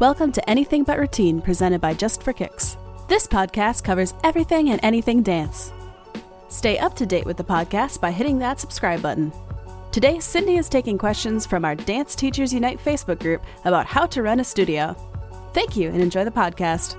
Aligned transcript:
Welcome 0.00 0.32
to 0.32 0.48
Anything 0.48 0.84
But 0.84 0.98
Routine, 0.98 1.42
presented 1.42 1.82
by 1.82 1.92
Just 1.92 2.22
for 2.22 2.32
Kicks. 2.32 2.78
This 3.06 3.26
podcast 3.26 3.84
covers 3.84 4.14
everything 4.24 4.70
and 4.70 4.80
anything 4.82 5.22
dance. 5.22 5.74
Stay 6.48 6.78
up 6.78 6.96
to 6.96 7.04
date 7.04 7.26
with 7.26 7.36
the 7.36 7.44
podcast 7.44 8.00
by 8.00 8.10
hitting 8.10 8.38
that 8.38 8.58
subscribe 8.58 9.02
button. 9.02 9.30
Today, 9.92 10.18
Cindy 10.18 10.56
is 10.56 10.70
taking 10.70 10.96
questions 10.96 11.44
from 11.44 11.66
our 11.66 11.74
Dance 11.74 12.14
Teachers 12.14 12.50
Unite 12.50 12.78
Facebook 12.82 13.20
group 13.20 13.42
about 13.66 13.84
how 13.84 14.06
to 14.06 14.22
run 14.22 14.40
a 14.40 14.44
studio. 14.44 14.96
Thank 15.52 15.76
you 15.76 15.90
and 15.90 16.00
enjoy 16.00 16.24
the 16.24 16.30
podcast. 16.30 16.96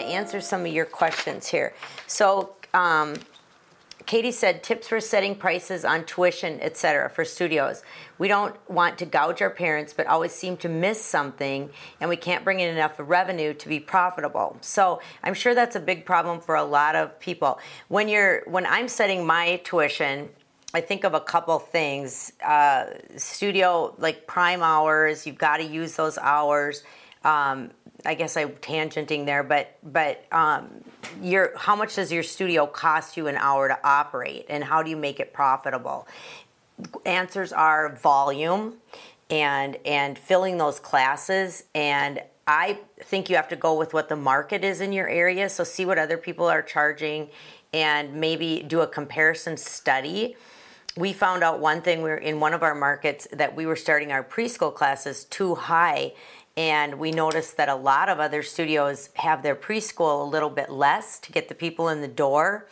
To 0.00 0.06
answer 0.06 0.40
some 0.40 0.62
of 0.62 0.72
your 0.72 0.86
questions 0.86 1.48
here. 1.48 1.74
So 2.06 2.54
um, 2.74 3.14
Katie 4.06 4.32
said 4.32 4.62
tips 4.62 4.88
for 4.88 4.98
setting 5.00 5.36
prices 5.36 5.84
on 5.84 6.04
tuition, 6.04 6.58
etc., 6.60 7.08
for 7.10 7.24
studios. 7.24 7.82
We 8.18 8.26
don't 8.28 8.56
want 8.68 8.98
to 8.98 9.06
gouge 9.06 9.40
our 9.40 9.50
parents, 9.50 9.92
but 9.92 10.08
always 10.08 10.32
seem 10.32 10.56
to 10.58 10.68
miss 10.68 11.00
something, 11.00 11.70
and 12.00 12.10
we 12.10 12.16
can't 12.16 12.42
bring 12.42 12.60
in 12.60 12.68
enough 12.74 12.94
revenue 12.98 13.54
to 13.54 13.68
be 13.68 13.78
profitable. 13.78 14.56
So 14.62 15.00
I'm 15.22 15.34
sure 15.34 15.54
that's 15.54 15.76
a 15.76 15.80
big 15.80 16.04
problem 16.04 16.40
for 16.40 16.56
a 16.56 16.64
lot 16.64 16.96
of 16.96 17.20
people. 17.20 17.60
When 17.88 18.08
you're 18.08 18.42
when 18.46 18.66
I'm 18.66 18.88
setting 18.88 19.24
my 19.24 19.60
tuition, 19.62 20.28
I 20.72 20.80
think 20.80 21.04
of 21.04 21.14
a 21.14 21.20
couple 21.20 21.58
things. 21.58 22.32
Uh, 22.44 22.86
studio 23.16 23.94
like 23.98 24.26
prime 24.26 24.62
hours, 24.62 25.26
you've 25.26 25.38
got 25.38 25.58
to 25.58 25.64
use 25.64 25.94
those 25.94 26.18
hours. 26.18 26.82
Um, 27.22 27.70
I 28.04 28.14
guess 28.14 28.36
I'm 28.36 28.50
tangenting 28.50 29.26
there, 29.26 29.42
but 29.42 29.76
but 29.82 30.24
um, 30.32 30.68
your 31.22 31.52
how 31.56 31.76
much 31.76 31.96
does 31.96 32.10
your 32.12 32.22
studio 32.22 32.66
cost 32.66 33.16
you 33.16 33.26
an 33.26 33.36
hour 33.36 33.68
to 33.68 33.78
operate, 33.84 34.46
and 34.48 34.64
how 34.64 34.82
do 34.82 34.90
you 34.90 34.96
make 34.96 35.20
it 35.20 35.32
profitable? 35.32 36.06
Answers 37.04 37.52
are 37.52 37.94
volume, 37.96 38.76
and 39.28 39.76
and 39.84 40.18
filling 40.18 40.58
those 40.58 40.80
classes, 40.80 41.64
and 41.74 42.20
I 42.46 42.78
think 43.00 43.28
you 43.28 43.36
have 43.36 43.48
to 43.48 43.56
go 43.56 43.78
with 43.78 43.92
what 43.92 44.08
the 44.08 44.16
market 44.16 44.64
is 44.64 44.80
in 44.80 44.92
your 44.92 45.08
area. 45.08 45.48
So 45.48 45.64
see 45.64 45.84
what 45.84 45.98
other 45.98 46.16
people 46.16 46.46
are 46.46 46.62
charging, 46.62 47.28
and 47.72 48.14
maybe 48.14 48.64
do 48.66 48.80
a 48.80 48.86
comparison 48.86 49.56
study 49.56 50.36
we 50.96 51.12
found 51.12 51.42
out 51.42 51.60
one 51.60 51.82
thing 51.82 52.02
we 52.02 52.10
were 52.10 52.16
in 52.16 52.40
one 52.40 52.52
of 52.52 52.62
our 52.62 52.74
markets 52.74 53.28
that 53.32 53.54
we 53.54 53.64
were 53.64 53.76
starting 53.76 54.10
our 54.10 54.24
preschool 54.24 54.74
classes 54.74 55.24
too 55.24 55.54
high 55.54 56.12
and 56.56 56.98
we 56.98 57.10
noticed 57.10 57.56
that 57.56 57.68
a 57.68 57.74
lot 57.74 58.08
of 58.08 58.20
other 58.20 58.42
studios 58.42 59.10
have 59.14 59.42
their 59.42 59.54
preschool 59.54 60.22
a 60.22 60.28
little 60.28 60.50
bit 60.50 60.70
less 60.70 61.18
to 61.20 61.32
get 61.32 61.48
the 61.48 61.54
people 61.54 61.88
in 61.88 62.00
the 62.00 62.08
door. 62.08 62.66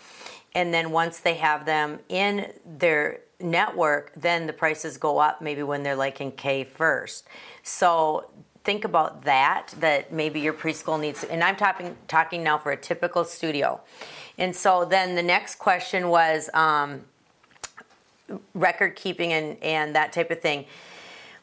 And 0.54 0.74
then 0.74 0.90
once 0.90 1.20
they 1.20 1.34
have 1.34 1.64
them 1.64 2.00
in 2.08 2.52
their 2.66 3.20
network, 3.40 4.12
then 4.14 4.46
the 4.46 4.52
prices 4.52 4.98
go 4.98 5.18
up 5.18 5.40
maybe 5.40 5.62
when 5.62 5.82
they're 5.82 5.94
like 5.94 6.20
in 6.20 6.32
K 6.32 6.64
first. 6.64 7.26
So 7.62 8.30
think 8.64 8.84
about 8.84 9.24
that, 9.24 9.74
that 9.78 10.12
maybe 10.12 10.40
your 10.40 10.52
preschool 10.52 11.00
needs, 11.00 11.24
and 11.24 11.42
I'm 11.42 11.56
talking, 11.56 11.96
talking 12.08 12.42
now 12.42 12.58
for 12.58 12.72
a 12.72 12.76
typical 12.76 13.24
studio. 13.24 13.80
And 14.36 14.54
so 14.54 14.84
then 14.84 15.14
the 15.14 15.22
next 15.22 15.54
question 15.54 16.08
was 16.08 16.50
um, 16.52 17.02
record 18.54 18.96
keeping 18.96 19.32
and, 19.32 19.62
and 19.62 19.94
that 19.94 20.12
type 20.12 20.30
of 20.30 20.40
thing 20.40 20.66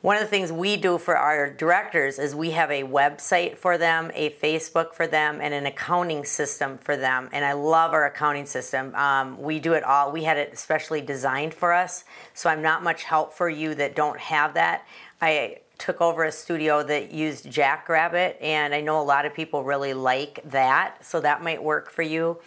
one 0.06 0.18
of 0.18 0.22
the 0.22 0.30
things 0.30 0.52
we 0.52 0.78
do 0.78 1.00
for 1.00 1.18
our 1.18 1.50
directors 1.50 2.20
is 2.20 2.36
we 2.36 2.52
have 2.52 2.70
a 2.70 2.84
website 2.84 3.58
for 3.58 3.76
them, 3.76 4.12
a 4.14 4.30
Facebook 4.30 4.94
for 4.94 5.08
them, 5.08 5.40
and 5.42 5.52
an 5.52 5.66
accounting 5.66 6.24
system 6.24 6.78
for 6.78 6.96
them. 6.96 7.28
And 7.34 7.44
I 7.44 7.54
love 7.54 7.92
our 7.92 8.06
accounting 8.06 8.46
system. 8.46 8.94
Um, 8.94 9.42
we 9.42 9.58
do 9.58 9.74
it 9.74 9.84
all. 9.84 10.12
We 10.12 10.24
had 10.24 10.38
it 10.38 10.60
specially 10.60 11.02
designed 11.02 11.56
for 11.56 11.74
us, 11.74 12.04
so 12.36 12.52
I'm 12.52 12.62
not 12.62 12.84
much 12.84 13.02
help 13.02 13.34
for 13.34 13.50
you 13.50 13.74
that 13.74 13.96
don't 13.96 14.20
have 14.20 14.54
that. 14.54 14.86
I 15.24 15.62
took 15.80 16.02
over 16.02 16.24
a 16.24 16.32
studio 16.32 16.84
that 16.84 17.12
used 17.12 17.50
Jackrabbit, 17.50 18.38
and 18.40 18.76
I 18.76 18.82
know 18.82 19.02
a 19.02 19.04
lot 19.04 19.26
of 19.26 19.34
people 19.34 19.64
really 19.64 19.96
like 19.96 20.40
that, 20.52 21.04
so 21.04 21.20
that 21.22 21.42
might 21.42 21.64
work 21.64 21.90
for 21.90 22.04
you. 22.04 22.38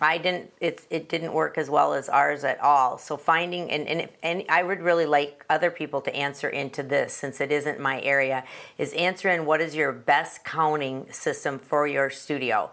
I 0.00 0.18
didn't. 0.18 0.52
It 0.60 0.86
it 0.88 1.08
didn't 1.08 1.32
work 1.32 1.58
as 1.58 1.68
well 1.68 1.92
as 1.92 2.08
ours 2.08 2.42
at 2.44 2.58
all. 2.60 2.96
So 2.96 3.16
finding 3.16 3.70
and 3.70 3.86
and 3.86 4.08
and 4.22 4.44
I 4.48 4.62
would 4.62 4.80
really 4.80 5.06
like 5.06 5.44
other 5.50 5.70
people 5.70 6.00
to 6.02 6.14
answer 6.14 6.48
into 6.48 6.82
this 6.82 7.12
since 7.12 7.40
it 7.40 7.52
isn't 7.52 7.78
my 7.78 8.00
area. 8.00 8.44
Is 8.78 8.92
answer 8.94 9.28
in 9.28 9.44
what 9.44 9.60
is 9.60 9.74
your 9.74 9.92
best 9.92 10.44
counting 10.44 11.12
system 11.12 11.58
for 11.58 11.86
your 11.86 12.08
studio? 12.08 12.70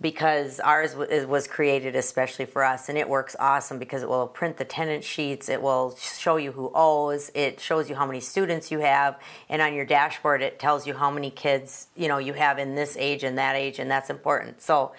Because 0.00 0.58
ours 0.58 0.96
was 0.96 1.46
created 1.46 1.94
especially 1.94 2.46
for 2.46 2.64
us, 2.64 2.88
and 2.88 2.98
it 2.98 3.08
works 3.08 3.36
awesome 3.38 3.78
because 3.78 4.02
it 4.02 4.08
will 4.08 4.26
print 4.26 4.56
the 4.56 4.64
tenant 4.64 5.04
sheets. 5.04 5.48
It 5.48 5.62
will 5.62 5.94
show 5.96 6.36
you 6.36 6.50
who 6.52 6.72
owes. 6.74 7.30
It 7.34 7.60
shows 7.60 7.88
you 7.88 7.94
how 7.94 8.06
many 8.06 8.18
students 8.18 8.72
you 8.72 8.80
have, 8.80 9.20
and 9.48 9.62
on 9.62 9.74
your 9.74 9.84
dashboard 9.84 10.42
it 10.42 10.58
tells 10.58 10.86
you 10.86 10.94
how 10.94 11.10
many 11.10 11.30
kids 11.30 11.88
you 11.94 12.08
know 12.08 12.18
you 12.18 12.32
have 12.32 12.58
in 12.58 12.74
this 12.74 12.96
age 12.96 13.22
and 13.22 13.36
that 13.38 13.56
age, 13.56 13.78
and 13.78 13.90
that's 13.90 14.10
important. 14.10 14.62
So. 14.62 14.92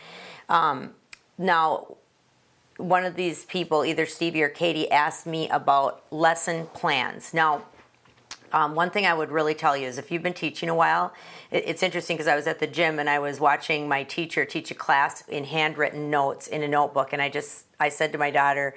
Um, 0.49 0.93
now, 1.37 1.97
one 2.77 3.05
of 3.05 3.15
these 3.15 3.45
people, 3.45 3.85
either 3.85 4.05
Stevie 4.05 4.43
or 4.43 4.49
Katie, 4.49 4.89
asked 4.89 5.25
me 5.25 5.49
about 5.49 6.03
lesson 6.11 6.67
plans. 6.73 7.33
Now, 7.33 7.63
um, 8.53 8.75
one 8.75 8.91
thing 8.91 9.05
I 9.05 9.13
would 9.13 9.31
really 9.31 9.55
tell 9.55 9.75
you 9.75 9.87
is 9.87 9.97
if 9.97 10.11
you've 10.11 10.21
been 10.21 10.33
teaching 10.33 10.69
a 10.69 10.75
while, 10.75 11.13
it, 11.49 11.63
it's 11.65 11.81
interesting 11.81 12.15
because 12.15 12.27
I 12.27 12.35
was 12.35 12.45
at 12.45 12.59
the 12.59 12.67
gym 12.67 12.99
and 12.99 13.09
I 13.09 13.19
was 13.19 13.39
watching 13.39 13.87
my 13.87 14.03
teacher 14.03 14.45
teach 14.45 14.69
a 14.69 14.75
class 14.75 15.27
in 15.27 15.45
handwritten 15.45 16.09
notes 16.09 16.47
in 16.47 16.61
a 16.61 16.67
notebook, 16.67 17.13
and 17.13 17.21
I 17.21 17.29
just 17.29 17.65
I 17.79 17.89
said 17.89 18.11
to 18.11 18.19
my 18.19 18.29
daughter, 18.29 18.75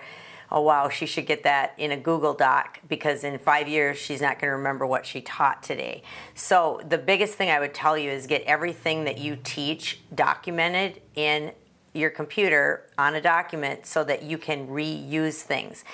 "Oh 0.50 0.62
wow, 0.62 0.88
she 0.88 1.04
should 1.04 1.26
get 1.26 1.42
that 1.42 1.74
in 1.76 1.92
a 1.92 1.96
Google 1.96 2.32
Doc 2.32 2.80
because 2.88 3.22
in 3.22 3.38
five 3.38 3.68
years 3.68 3.98
she's 3.98 4.22
not 4.22 4.38
going 4.38 4.50
to 4.50 4.56
remember 4.56 4.86
what 4.86 5.04
she 5.04 5.20
taught 5.20 5.62
today." 5.62 6.02
So 6.34 6.80
the 6.88 6.98
biggest 6.98 7.34
thing 7.34 7.50
I 7.50 7.60
would 7.60 7.74
tell 7.74 7.98
you 7.98 8.10
is 8.10 8.26
get 8.26 8.42
everything 8.42 9.04
that 9.04 9.18
you 9.18 9.36
teach 9.42 10.00
documented 10.14 11.02
in 11.14 11.52
your 11.96 12.10
computer 12.10 12.86
on 12.98 13.14
a 13.14 13.20
document 13.20 13.86
so 13.86 14.04
that 14.04 14.22
you 14.22 14.38
can 14.38 14.68
reuse 14.68 15.42
things 15.42 15.84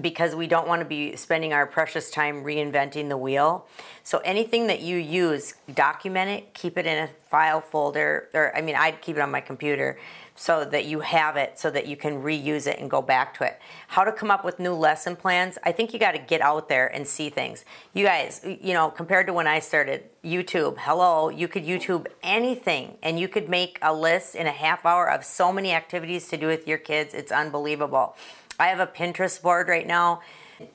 because 0.00 0.34
we 0.34 0.46
don't 0.46 0.68
want 0.68 0.80
to 0.80 0.84
be 0.84 1.16
spending 1.16 1.52
our 1.52 1.66
precious 1.66 2.10
time 2.10 2.44
reinventing 2.44 3.08
the 3.08 3.16
wheel. 3.16 3.66
So 4.02 4.18
anything 4.18 4.66
that 4.68 4.80
you 4.80 4.96
use, 4.96 5.54
document 5.74 6.30
it, 6.30 6.54
keep 6.54 6.78
it 6.78 6.86
in 6.86 7.04
a 7.04 7.08
file 7.30 7.60
folder, 7.60 8.28
or 8.34 8.56
I 8.56 8.60
mean, 8.60 8.76
I'd 8.76 9.00
keep 9.00 9.16
it 9.16 9.20
on 9.20 9.30
my 9.30 9.40
computer 9.40 9.98
so 10.38 10.64
that 10.64 10.84
you 10.84 11.00
have 11.00 11.36
it 11.36 11.58
so 11.58 11.68
that 11.68 11.88
you 11.88 11.96
can 11.96 12.22
reuse 12.22 12.68
it 12.68 12.78
and 12.78 12.88
go 12.88 13.02
back 13.02 13.36
to 13.36 13.44
it. 13.44 13.60
How 13.88 14.04
to 14.04 14.12
come 14.12 14.30
up 14.30 14.44
with 14.44 14.60
new 14.60 14.72
lesson 14.72 15.16
plans? 15.16 15.58
I 15.64 15.72
think 15.72 15.92
you 15.92 15.98
got 15.98 16.12
to 16.12 16.18
get 16.18 16.40
out 16.40 16.68
there 16.68 16.86
and 16.86 17.08
see 17.08 17.28
things. 17.28 17.64
You 17.92 18.06
guys, 18.06 18.40
you 18.44 18.72
know, 18.72 18.88
compared 18.88 19.26
to 19.26 19.32
when 19.32 19.48
I 19.48 19.58
started 19.58 20.04
YouTube, 20.24 20.76
hello, 20.78 21.28
you 21.28 21.48
could 21.48 21.64
YouTube 21.64 22.06
anything 22.22 22.98
and 23.02 23.18
you 23.18 23.26
could 23.26 23.48
make 23.48 23.80
a 23.82 23.92
list 23.92 24.36
in 24.36 24.46
a 24.46 24.52
half 24.52 24.86
hour 24.86 25.10
of 25.10 25.24
so 25.24 25.52
many 25.52 25.72
activities 25.72 26.28
to 26.28 26.36
do 26.36 26.46
with 26.46 26.68
your 26.68 26.78
kids. 26.78 27.14
It's 27.14 27.32
unbelievable. 27.32 28.16
I 28.60 28.68
have 28.68 28.78
a 28.78 28.86
Pinterest 28.86 29.42
board 29.42 29.68
right 29.68 29.86
now 29.86 30.22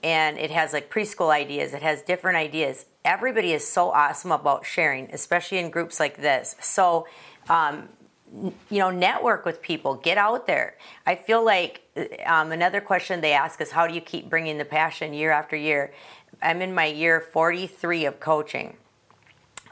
and 0.03 0.37
it 0.37 0.51
has 0.51 0.73
like 0.73 0.91
preschool 0.91 1.29
ideas, 1.29 1.73
it 1.73 1.81
has 1.81 2.01
different 2.01 2.37
ideas. 2.37 2.85
Everybody 3.05 3.53
is 3.53 3.65
so 3.65 3.91
awesome 3.91 4.33
about 4.33 4.65
sharing, 4.65 5.09
especially 5.13 5.59
in 5.59 5.69
groups 5.69 6.01
like 6.01 6.17
this. 6.17 6.57
So, 6.59 7.07
um, 7.49 7.87
you 8.33 8.79
know, 8.79 8.89
network 8.89 9.45
with 9.45 9.61
people, 9.61 9.95
get 9.95 10.17
out 10.17 10.47
there. 10.47 10.75
I 11.05 11.15
feel 11.15 11.45
like 11.45 11.81
um, 12.25 12.51
another 12.51 12.81
question 12.81 13.21
they 13.21 13.33
ask 13.33 13.61
is, 13.61 13.71
how 13.71 13.85
do 13.85 13.93
you 13.93 14.01
keep 14.01 14.29
bringing 14.29 14.57
the 14.57 14.65
passion 14.65 15.13
year 15.13 15.31
after 15.31 15.55
year? 15.55 15.93
I'm 16.41 16.61
in 16.61 16.73
my 16.73 16.85
year 16.85 17.21
43 17.21 18.05
of 18.05 18.19
coaching. 18.19 18.77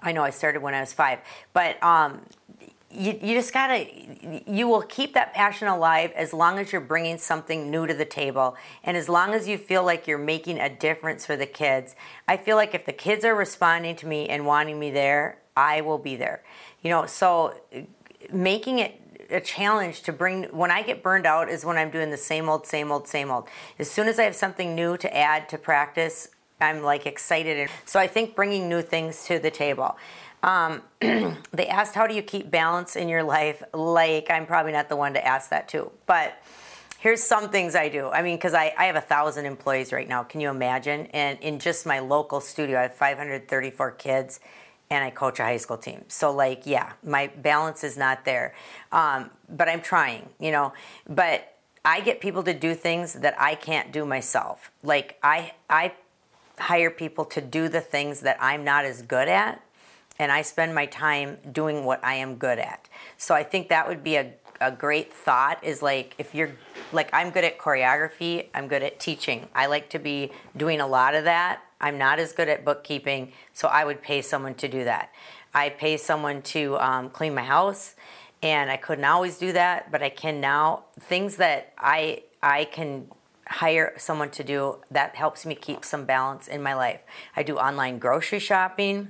I 0.02 0.12
know 0.12 0.24
I 0.24 0.30
started 0.30 0.62
when 0.62 0.74
I 0.74 0.80
was 0.80 0.94
five, 0.94 1.20
but 1.54 1.82
um, 1.84 2.22
you, 2.92 3.18
you 3.22 3.36
just 3.36 3.54
gotta, 3.54 3.88
you 4.48 4.68
will 4.68 4.82
keep 4.82 5.14
that 5.14 5.34
passion 5.34 5.68
alive 5.68 6.12
as 6.16 6.34
long 6.34 6.60
as 6.60 6.72
you're 6.72 6.82
bringing 6.82 7.18
something 7.18 7.72
new 7.72 7.88
to 7.88 7.94
the 7.94 8.06
table 8.06 8.56
and 8.84 8.96
as 8.96 9.10
long 9.10 9.34
as 9.34 9.48
you 9.48 9.58
feel 9.58 9.84
like 9.84 10.08
you're 10.08 10.18
making 10.18 10.60
a 10.60 10.70
difference 10.70 11.26
for 11.26 11.36
the 11.36 11.46
kids. 11.46 11.96
I 12.28 12.38
feel 12.38 12.58
like 12.58 12.76
if 12.76 12.86
the 12.86 12.94
kids 12.94 13.26
are 13.26 13.36
responding 13.36 13.96
to 13.98 14.08
me 14.08 14.30
and 14.30 14.46
wanting 14.46 14.80
me 14.80 14.92
there, 14.92 15.40
I 15.56 15.82
will 15.82 15.98
be 15.98 16.16
there. 16.16 16.44
You 16.82 16.90
know, 16.90 17.06
so 17.06 17.56
making 18.32 18.80
it 18.80 19.02
a 19.30 19.40
challenge 19.40 20.02
to 20.04 20.12
bring 20.12 20.44
when 20.46 20.72
I 20.72 20.82
get 20.82 21.02
burned 21.02 21.26
out 21.26 21.50
is 21.50 21.64
when 21.64 21.78
I'm 21.78 21.90
doing 21.90 22.12
the 22.12 22.18
same 22.18 22.50
old, 22.50 22.68
same 22.68 22.92
old, 22.92 23.08
same 23.08 23.32
old. 23.32 23.48
As 23.80 23.90
soon 23.90 24.08
as 24.08 24.20
I 24.20 24.24
have 24.24 24.36
something 24.36 24.76
new 24.76 24.98
to 24.98 25.16
add 25.16 25.50
to 25.50 25.58
practice, 25.58 26.28
I'm 26.60 26.84
like 26.84 27.06
excited. 27.06 27.70
So 27.86 28.00
I 28.00 28.08
think 28.08 28.36
bringing 28.36 28.70
new 28.70 28.82
things 28.82 29.26
to 29.26 29.40
the 29.40 29.52
table. 29.52 29.98
Um, 30.44 30.82
they 31.00 31.68
asked, 31.68 31.96
How 31.96 32.08
do 32.08 32.14
you 32.14 32.22
keep 32.22 32.52
balance 32.52 32.96
in 32.96 33.10
your 33.10 33.24
life? 33.24 33.64
Like, 33.74 34.30
I'm 34.30 34.46
probably 34.46 34.72
not 34.72 34.90
the 34.90 34.96
one 34.96 35.14
to 35.14 35.26
ask 35.26 35.50
that 35.50 35.68
too. 35.68 35.92
But 36.06 36.42
here's 37.00 37.24
some 37.24 37.50
things 37.50 37.76
I 37.76 37.90
do. 37.90 38.10
I 38.10 38.22
mean, 38.22 38.38
because 38.38 38.54
I, 38.54 38.74
I 38.78 38.86
have 38.86 38.96
a 38.96 39.02
thousand 39.02 39.46
employees 39.46 39.92
right 39.92 40.08
now. 40.08 40.24
Can 40.24 40.42
you 40.42 40.50
imagine? 40.50 41.08
And 41.08 41.40
in 41.40 41.60
just 41.60 41.86
my 41.86 42.00
local 42.00 42.42
studio, 42.42 42.80
I 42.80 42.84
have 42.84 42.96
534 42.96 43.92
kids 43.92 44.40
and 44.92 45.06
I 45.06 45.10
coach 45.10 45.40
a 45.40 45.44
high 45.44 45.58
school 45.58 45.78
team. 45.78 46.04
So, 46.10 46.32
like, 46.32 46.64
yeah, 46.66 46.92
my 47.02 47.28
balance 47.28 47.84
is 47.84 47.98
not 47.98 48.26
there. 48.26 48.54
Um, 48.92 49.32
but 49.50 49.70
I'm 49.70 49.82
trying, 49.82 50.30
you 50.38 50.52
know. 50.52 50.74
But 51.10 51.56
I 51.86 52.02
get 52.02 52.20
people 52.20 52.44
to 52.44 52.54
do 52.54 52.76
things 52.76 53.14
that 53.14 53.34
I 53.40 53.56
can't 53.56 53.94
do 53.94 54.06
myself. 54.06 54.70
Like, 54.84 55.18
I, 55.24 55.54
I 55.70 55.94
hire 56.60 56.92
people 56.92 57.24
to 57.26 57.42
do 57.42 57.70
the 57.70 57.80
things 57.80 58.20
that 58.20 58.38
I'm 58.42 58.66
not 58.66 58.84
as 58.84 59.02
good 59.02 59.30
at. 59.30 59.64
And 60.20 60.30
I 60.30 60.42
spend 60.42 60.76
my 60.76 60.86
time 60.86 61.38
doing 61.52 61.86
what 61.86 62.04
I 62.04 62.16
am 62.16 62.36
good 62.36 62.60
at. 62.60 62.90
So 63.18 63.34
I 63.34 63.44
think 63.44 63.70
that 63.70 63.88
would 63.88 64.04
be 64.04 64.18
a 64.18 64.34
a 64.62 64.72
great 64.72 65.12
thought 65.12 65.62
is 65.64 65.82
like 65.82 66.14
if 66.20 66.36
you're 66.36 66.52
like 66.94 67.10
I'm 67.12 67.32
good 67.32 67.44
at 67.44 67.58
choreography, 67.58 68.46
I'm 68.54 68.68
good 68.68 68.84
at 68.84 69.00
teaching. 69.00 69.48
I 69.56 69.66
like 69.66 69.90
to 69.90 69.98
be 69.98 70.32
doing 70.56 70.80
a 70.80 70.86
lot 70.86 71.16
of 71.16 71.24
that. 71.24 71.64
I'm 71.82 71.98
not 71.98 72.20
as 72.20 72.32
good 72.32 72.48
at 72.48 72.64
bookkeeping, 72.64 73.34
so 73.52 73.68
I 73.68 73.84
would 73.84 74.02
pay 74.02 74.22
someone 74.22 74.54
to 74.56 74.68
do 74.70 74.86
that. 74.86 75.12
I 75.54 75.70
pay 75.70 75.98
someone 75.98 76.42
to 76.44 76.78
um, 76.78 77.10
clean 77.10 77.36
my 77.36 77.44
house, 77.44 77.96
and 78.42 78.72
I 78.72 78.78
couldn't 78.78 79.04
always 79.04 79.38
do 79.38 79.52
that, 79.52 79.92
but 79.92 80.02
I 80.02 80.10
can 80.10 80.40
now. 80.40 80.86
Things 81.00 81.36
that 81.38 81.74
I 81.78 82.24
I 82.42 82.66
can 82.66 83.08
hire 83.48 83.94
someone 83.98 84.30
to 84.32 84.44
do 84.44 84.78
that 84.90 85.16
helps 85.16 85.46
me 85.46 85.56
keep 85.56 85.84
some 85.84 86.06
balance 86.06 86.48
in 86.48 86.64
my 86.64 86.74
life. 86.74 87.02
I 87.36 87.44
do 87.44 87.58
online 87.58 88.00
grocery 88.00 88.40
shopping. 88.40 89.10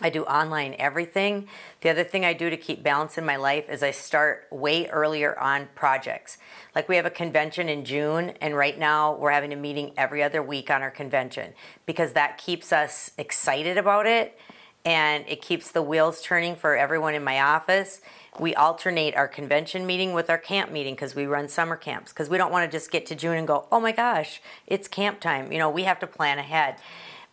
I 0.00 0.08
do 0.08 0.24
online 0.24 0.74
everything. 0.78 1.48
The 1.82 1.90
other 1.90 2.04
thing 2.04 2.24
I 2.24 2.32
do 2.32 2.48
to 2.48 2.56
keep 2.56 2.82
balance 2.82 3.18
in 3.18 3.24
my 3.24 3.36
life 3.36 3.68
is 3.68 3.82
I 3.82 3.90
start 3.90 4.46
way 4.50 4.88
earlier 4.88 5.38
on 5.38 5.68
projects. 5.74 6.38
Like 6.74 6.88
we 6.88 6.96
have 6.96 7.06
a 7.06 7.10
convention 7.10 7.68
in 7.68 7.84
June, 7.84 8.30
and 8.40 8.56
right 8.56 8.78
now 8.78 9.14
we're 9.14 9.32
having 9.32 9.52
a 9.52 9.56
meeting 9.56 9.92
every 9.96 10.22
other 10.22 10.42
week 10.42 10.70
on 10.70 10.82
our 10.82 10.90
convention 10.90 11.52
because 11.84 12.12
that 12.14 12.38
keeps 12.38 12.72
us 12.72 13.10
excited 13.18 13.76
about 13.76 14.06
it 14.06 14.38
and 14.84 15.24
it 15.28 15.42
keeps 15.42 15.70
the 15.70 15.82
wheels 15.82 16.22
turning 16.22 16.56
for 16.56 16.74
everyone 16.74 17.14
in 17.14 17.22
my 17.22 17.40
office. 17.40 18.00
We 18.38 18.54
alternate 18.54 19.14
our 19.14 19.28
convention 19.28 19.84
meeting 19.84 20.14
with 20.14 20.30
our 20.30 20.38
camp 20.38 20.72
meeting 20.72 20.94
because 20.94 21.14
we 21.14 21.26
run 21.26 21.48
summer 21.48 21.76
camps 21.76 22.12
because 22.12 22.30
we 22.30 22.38
don't 22.38 22.50
want 22.50 22.70
to 22.70 22.74
just 22.74 22.90
get 22.90 23.04
to 23.06 23.14
June 23.14 23.36
and 23.36 23.46
go, 23.46 23.66
oh 23.70 23.80
my 23.80 23.92
gosh, 23.92 24.40
it's 24.66 24.88
camp 24.88 25.20
time. 25.20 25.52
You 25.52 25.58
know, 25.58 25.68
we 25.68 25.82
have 25.82 25.98
to 26.00 26.06
plan 26.06 26.38
ahead 26.38 26.76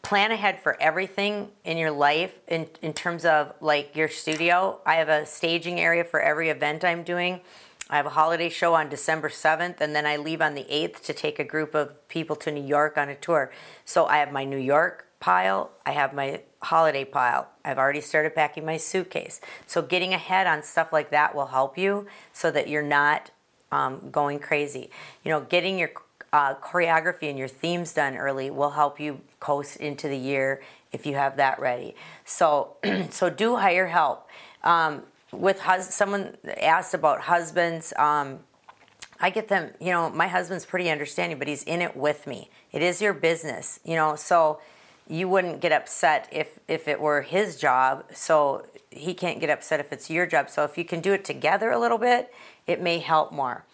plan 0.07 0.31
ahead 0.31 0.57
for 0.57 0.81
everything 0.81 1.49
in 1.65 1.77
your 1.77 1.91
life 1.91 2.39
in, 2.47 2.65
in 2.81 2.93
terms 2.93 3.25
of 3.25 3.53
like 3.59 3.93
your 3.93 4.07
studio. 4.07 4.79
I 4.85 4.95
have 4.95 5.09
a 5.09 5.25
staging 5.25 5.81
area 5.81 6.05
for 6.05 6.21
every 6.21 6.47
event 6.47 6.85
I'm 6.85 7.03
doing. 7.03 7.41
I 7.89 7.97
have 7.97 8.05
a 8.05 8.11
holiday 8.11 8.47
show 8.47 8.73
on 8.73 8.87
December 8.87 9.27
7th, 9.27 9.81
and 9.81 9.93
then 9.93 10.05
I 10.05 10.15
leave 10.15 10.41
on 10.41 10.55
the 10.55 10.63
8th 10.63 11.01
to 11.01 11.13
take 11.13 11.39
a 11.39 11.43
group 11.43 11.75
of 11.75 12.07
people 12.07 12.37
to 12.37 12.51
New 12.51 12.63
York 12.63 12.97
on 12.97 13.09
a 13.09 13.15
tour. 13.15 13.51
So 13.83 14.05
I 14.05 14.19
have 14.19 14.31
my 14.31 14.45
New 14.45 14.57
York 14.57 15.09
pile, 15.19 15.71
I 15.85 15.91
have 15.91 16.13
my 16.13 16.39
holiday 16.61 17.03
pile. 17.03 17.49
I've 17.65 17.77
already 17.77 17.99
started 17.99 18.33
packing 18.33 18.65
my 18.65 18.77
suitcase. 18.77 19.41
So 19.65 19.81
getting 19.81 20.13
ahead 20.13 20.47
on 20.47 20.63
stuff 20.63 20.93
like 20.93 21.09
that 21.11 21.35
will 21.35 21.47
help 21.47 21.77
you 21.77 22.07
so 22.31 22.49
that 22.51 22.69
you're 22.69 22.81
not 22.81 23.31
um, 23.73 24.09
going 24.09 24.39
crazy. 24.39 24.89
You 25.25 25.31
know, 25.31 25.41
getting 25.41 25.77
your 25.77 25.91
uh, 26.33 26.55
choreography 26.55 27.29
and 27.29 27.37
your 27.37 27.47
themes 27.47 27.93
done 27.93 28.15
early 28.15 28.49
will 28.49 28.71
help 28.71 28.99
you 28.99 29.21
coast 29.39 29.77
into 29.77 30.07
the 30.07 30.17
year 30.17 30.61
if 30.91 31.05
you 31.05 31.15
have 31.15 31.37
that 31.37 31.59
ready. 31.59 31.95
So, 32.25 32.75
so 33.09 33.29
do 33.29 33.55
hire 33.57 33.87
help. 33.87 34.27
Um, 34.63 35.03
with 35.31 35.59
hus- 35.59 35.93
someone 35.93 36.37
asked 36.61 36.93
about 36.93 37.21
husbands. 37.21 37.93
Um, 37.97 38.39
I 39.19 39.29
get 39.29 39.47
them. 39.47 39.71
You 39.79 39.91
know, 39.91 40.09
my 40.09 40.27
husband's 40.27 40.65
pretty 40.65 40.89
understanding, 40.89 41.39
but 41.39 41.47
he's 41.47 41.63
in 41.63 41.81
it 41.81 41.95
with 41.95 42.27
me. 42.27 42.49
It 42.71 42.81
is 42.81 43.01
your 43.01 43.13
business. 43.13 43.79
You 43.83 43.95
know, 43.95 44.15
so 44.15 44.59
you 45.07 45.27
wouldn't 45.27 45.61
get 45.61 45.71
upset 45.71 46.27
if 46.31 46.59
if 46.67 46.87
it 46.87 46.99
were 46.99 47.21
his 47.21 47.57
job. 47.57 48.05
So 48.13 48.65
he 48.89 49.13
can't 49.13 49.39
get 49.39 49.49
upset 49.49 49.79
if 49.79 49.91
it's 49.91 50.09
your 50.09 50.25
job. 50.25 50.49
So 50.49 50.63
if 50.63 50.77
you 50.77 50.85
can 50.85 51.01
do 51.01 51.13
it 51.13 51.25
together 51.25 51.71
a 51.71 51.79
little 51.79 51.97
bit, 51.97 52.33
it 52.65 52.81
may 52.81 52.99
help 52.99 53.31
more. 53.31 53.65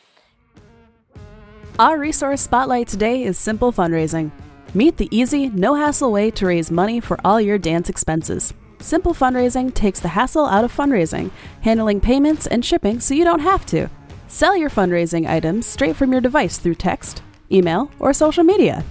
Our 1.79 1.97
resource 1.97 2.41
spotlight 2.41 2.87
today 2.87 3.23
is 3.23 3.35
Simple 3.35 3.73
Fundraising. 3.73 4.29
Meet 4.75 4.97
the 4.97 5.09
easy, 5.09 5.49
no 5.49 5.73
hassle 5.73 6.11
way 6.11 6.29
to 6.29 6.45
raise 6.45 6.69
money 6.69 6.99
for 6.99 7.17
all 7.25 7.41
your 7.41 7.57
dance 7.57 7.89
expenses. 7.89 8.53
Simple 8.79 9.15
Fundraising 9.15 9.73
takes 9.73 9.99
the 9.99 10.09
hassle 10.09 10.45
out 10.45 10.63
of 10.63 10.71
fundraising, 10.71 11.31
handling 11.61 11.99
payments 11.99 12.45
and 12.45 12.63
shipping 12.63 12.99
so 12.99 13.15
you 13.15 13.23
don't 13.23 13.39
have 13.39 13.65
to. 13.65 13.89
Sell 14.27 14.55
your 14.55 14.69
fundraising 14.69 15.27
items 15.27 15.65
straight 15.65 15.95
from 15.95 16.11
your 16.11 16.21
device 16.21 16.59
through 16.59 16.75
text, 16.75 17.23
email, 17.51 17.89
or 17.97 18.13
social 18.13 18.43
media. 18.43 18.85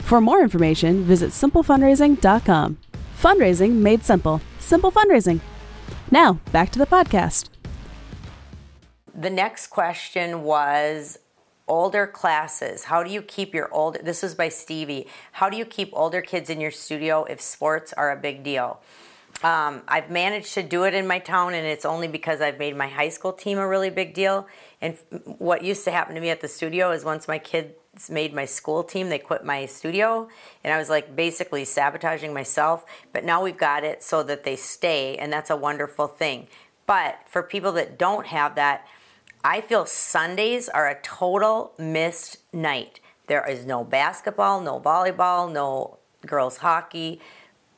For 0.00 0.20
more 0.20 0.42
information, 0.42 1.04
visit 1.04 1.30
simplefundraising.com. 1.30 2.78
Fundraising 3.16 3.74
made 3.74 4.04
simple. 4.04 4.40
Simple 4.58 4.90
fundraising. 4.90 5.38
Now, 6.10 6.40
back 6.50 6.72
to 6.72 6.80
the 6.80 6.86
podcast. 6.86 7.48
The 9.14 9.30
next 9.30 9.68
question 9.68 10.42
was 10.42 11.18
older 11.66 12.06
classes? 12.06 12.84
How 12.84 13.02
do 13.02 13.10
you 13.10 13.22
keep 13.22 13.54
your 13.54 13.72
old 13.72 13.98
this 14.02 14.22
is 14.22 14.34
by 14.34 14.48
stevie. 14.48 15.06
How 15.32 15.48
do 15.48 15.56
you 15.56 15.64
keep 15.64 15.90
older 15.92 16.20
kids 16.20 16.50
in 16.50 16.60
your 16.60 16.70
studio 16.70 17.24
if 17.24 17.40
sports 17.40 17.92
are 17.92 18.10
a 18.10 18.16
big 18.16 18.42
deal? 18.42 18.80
Um, 19.42 19.82
i've 19.88 20.10
managed 20.10 20.54
to 20.54 20.62
do 20.62 20.84
it 20.84 20.94
in 20.94 21.08
my 21.08 21.18
town 21.18 21.54
and 21.54 21.66
it's 21.66 21.84
only 21.84 22.06
because 22.06 22.40
i've 22.40 22.58
made 22.58 22.76
my 22.76 22.86
high 22.86 23.08
school 23.08 23.32
team 23.32 23.58
a 23.58 23.66
really 23.66 23.90
big 23.90 24.14
deal. 24.14 24.46
And 24.80 24.96
what 25.38 25.64
used 25.64 25.84
to 25.84 25.90
happen 25.90 26.14
to 26.14 26.20
me 26.20 26.30
at 26.30 26.40
the 26.40 26.48
studio 26.48 26.92
is 26.92 27.04
once 27.04 27.26
my 27.26 27.38
kids 27.38 28.10
made 28.10 28.34
my 28.34 28.44
school 28.44 28.84
team 28.84 29.08
they 29.08 29.18
quit 29.18 29.44
my 29.44 29.66
studio 29.66 30.28
and 30.62 30.72
i 30.72 30.78
was 30.78 30.88
like 30.88 31.16
basically 31.16 31.64
sabotaging 31.64 32.32
myself. 32.32 32.84
But 33.12 33.24
now 33.24 33.42
we've 33.42 33.56
got 33.56 33.84
it 33.84 34.02
so 34.02 34.22
that 34.24 34.44
they 34.44 34.56
stay 34.56 35.16
and 35.16 35.32
that's 35.32 35.50
a 35.50 35.56
wonderful 35.56 36.06
thing. 36.06 36.48
But 36.86 37.18
for 37.26 37.42
people 37.42 37.72
that 37.72 37.98
don't 37.98 38.26
have 38.26 38.54
that 38.56 38.86
I 39.46 39.60
feel 39.60 39.84
Sundays 39.84 40.70
are 40.70 40.88
a 40.88 40.98
total 41.02 41.74
missed 41.78 42.38
night. 42.50 43.00
There 43.26 43.46
is 43.46 43.66
no 43.66 43.84
basketball, 43.84 44.62
no 44.62 44.80
volleyball, 44.80 45.52
no 45.52 45.98
girls 46.24 46.56
hockey, 46.56 47.20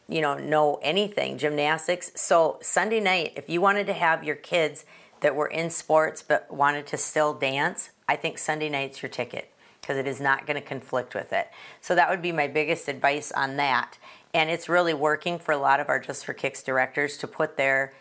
you 0.08 0.20
know, 0.20 0.38
no 0.38 0.78
anything, 0.80 1.38
gymnastics. 1.38 2.12
So 2.14 2.60
Sunday 2.62 3.00
night, 3.00 3.32
if 3.34 3.48
you 3.48 3.60
wanted 3.60 3.88
to 3.88 3.94
have 3.94 4.22
your 4.22 4.36
kids 4.36 4.84
that 5.20 5.34
were 5.34 5.48
in 5.48 5.70
sports 5.70 6.22
but 6.22 6.48
wanted 6.54 6.86
to 6.86 6.96
still 6.96 7.34
dance, 7.34 7.90
I 8.08 8.14
think 8.14 8.38
Sunday 8.38 8.68
night's 8.68 9.02
your 9.02 9.10
ticket 9.10 9.52
because 9.80 9.96
it 9.96 10.06
is 10.06 10.20
not 10.20 10.46
going 10.46 10.60
to 10.60 10.66
conflict 10.66 11.16
with 11.16 11.32
it. 11.32 11.48
So 11.80 11.96
that 11.96 12.08
would 12.08 12.22
be 12.22 12.30
my 12.30 12.46
biggest 12.46 12.86
advice 12.86 13.32
on 13.32 13.56
that. 13.56 13.98
And 14.32 14.50
it's 14.50 14.68
really 14.68 14.94
working 14.94 15.40
for 15.40 15.50
a 15.50 15.58
lot 15.58 15.80
of 15.80 15.88
our 15.88 15.98
Just 15.98 16.26
for 16.26 16.32
Kicks 16.32 16.62
directors 16.62 17.16
to 17.18 17.26
put 17.26 17.56
their 17.56 17.92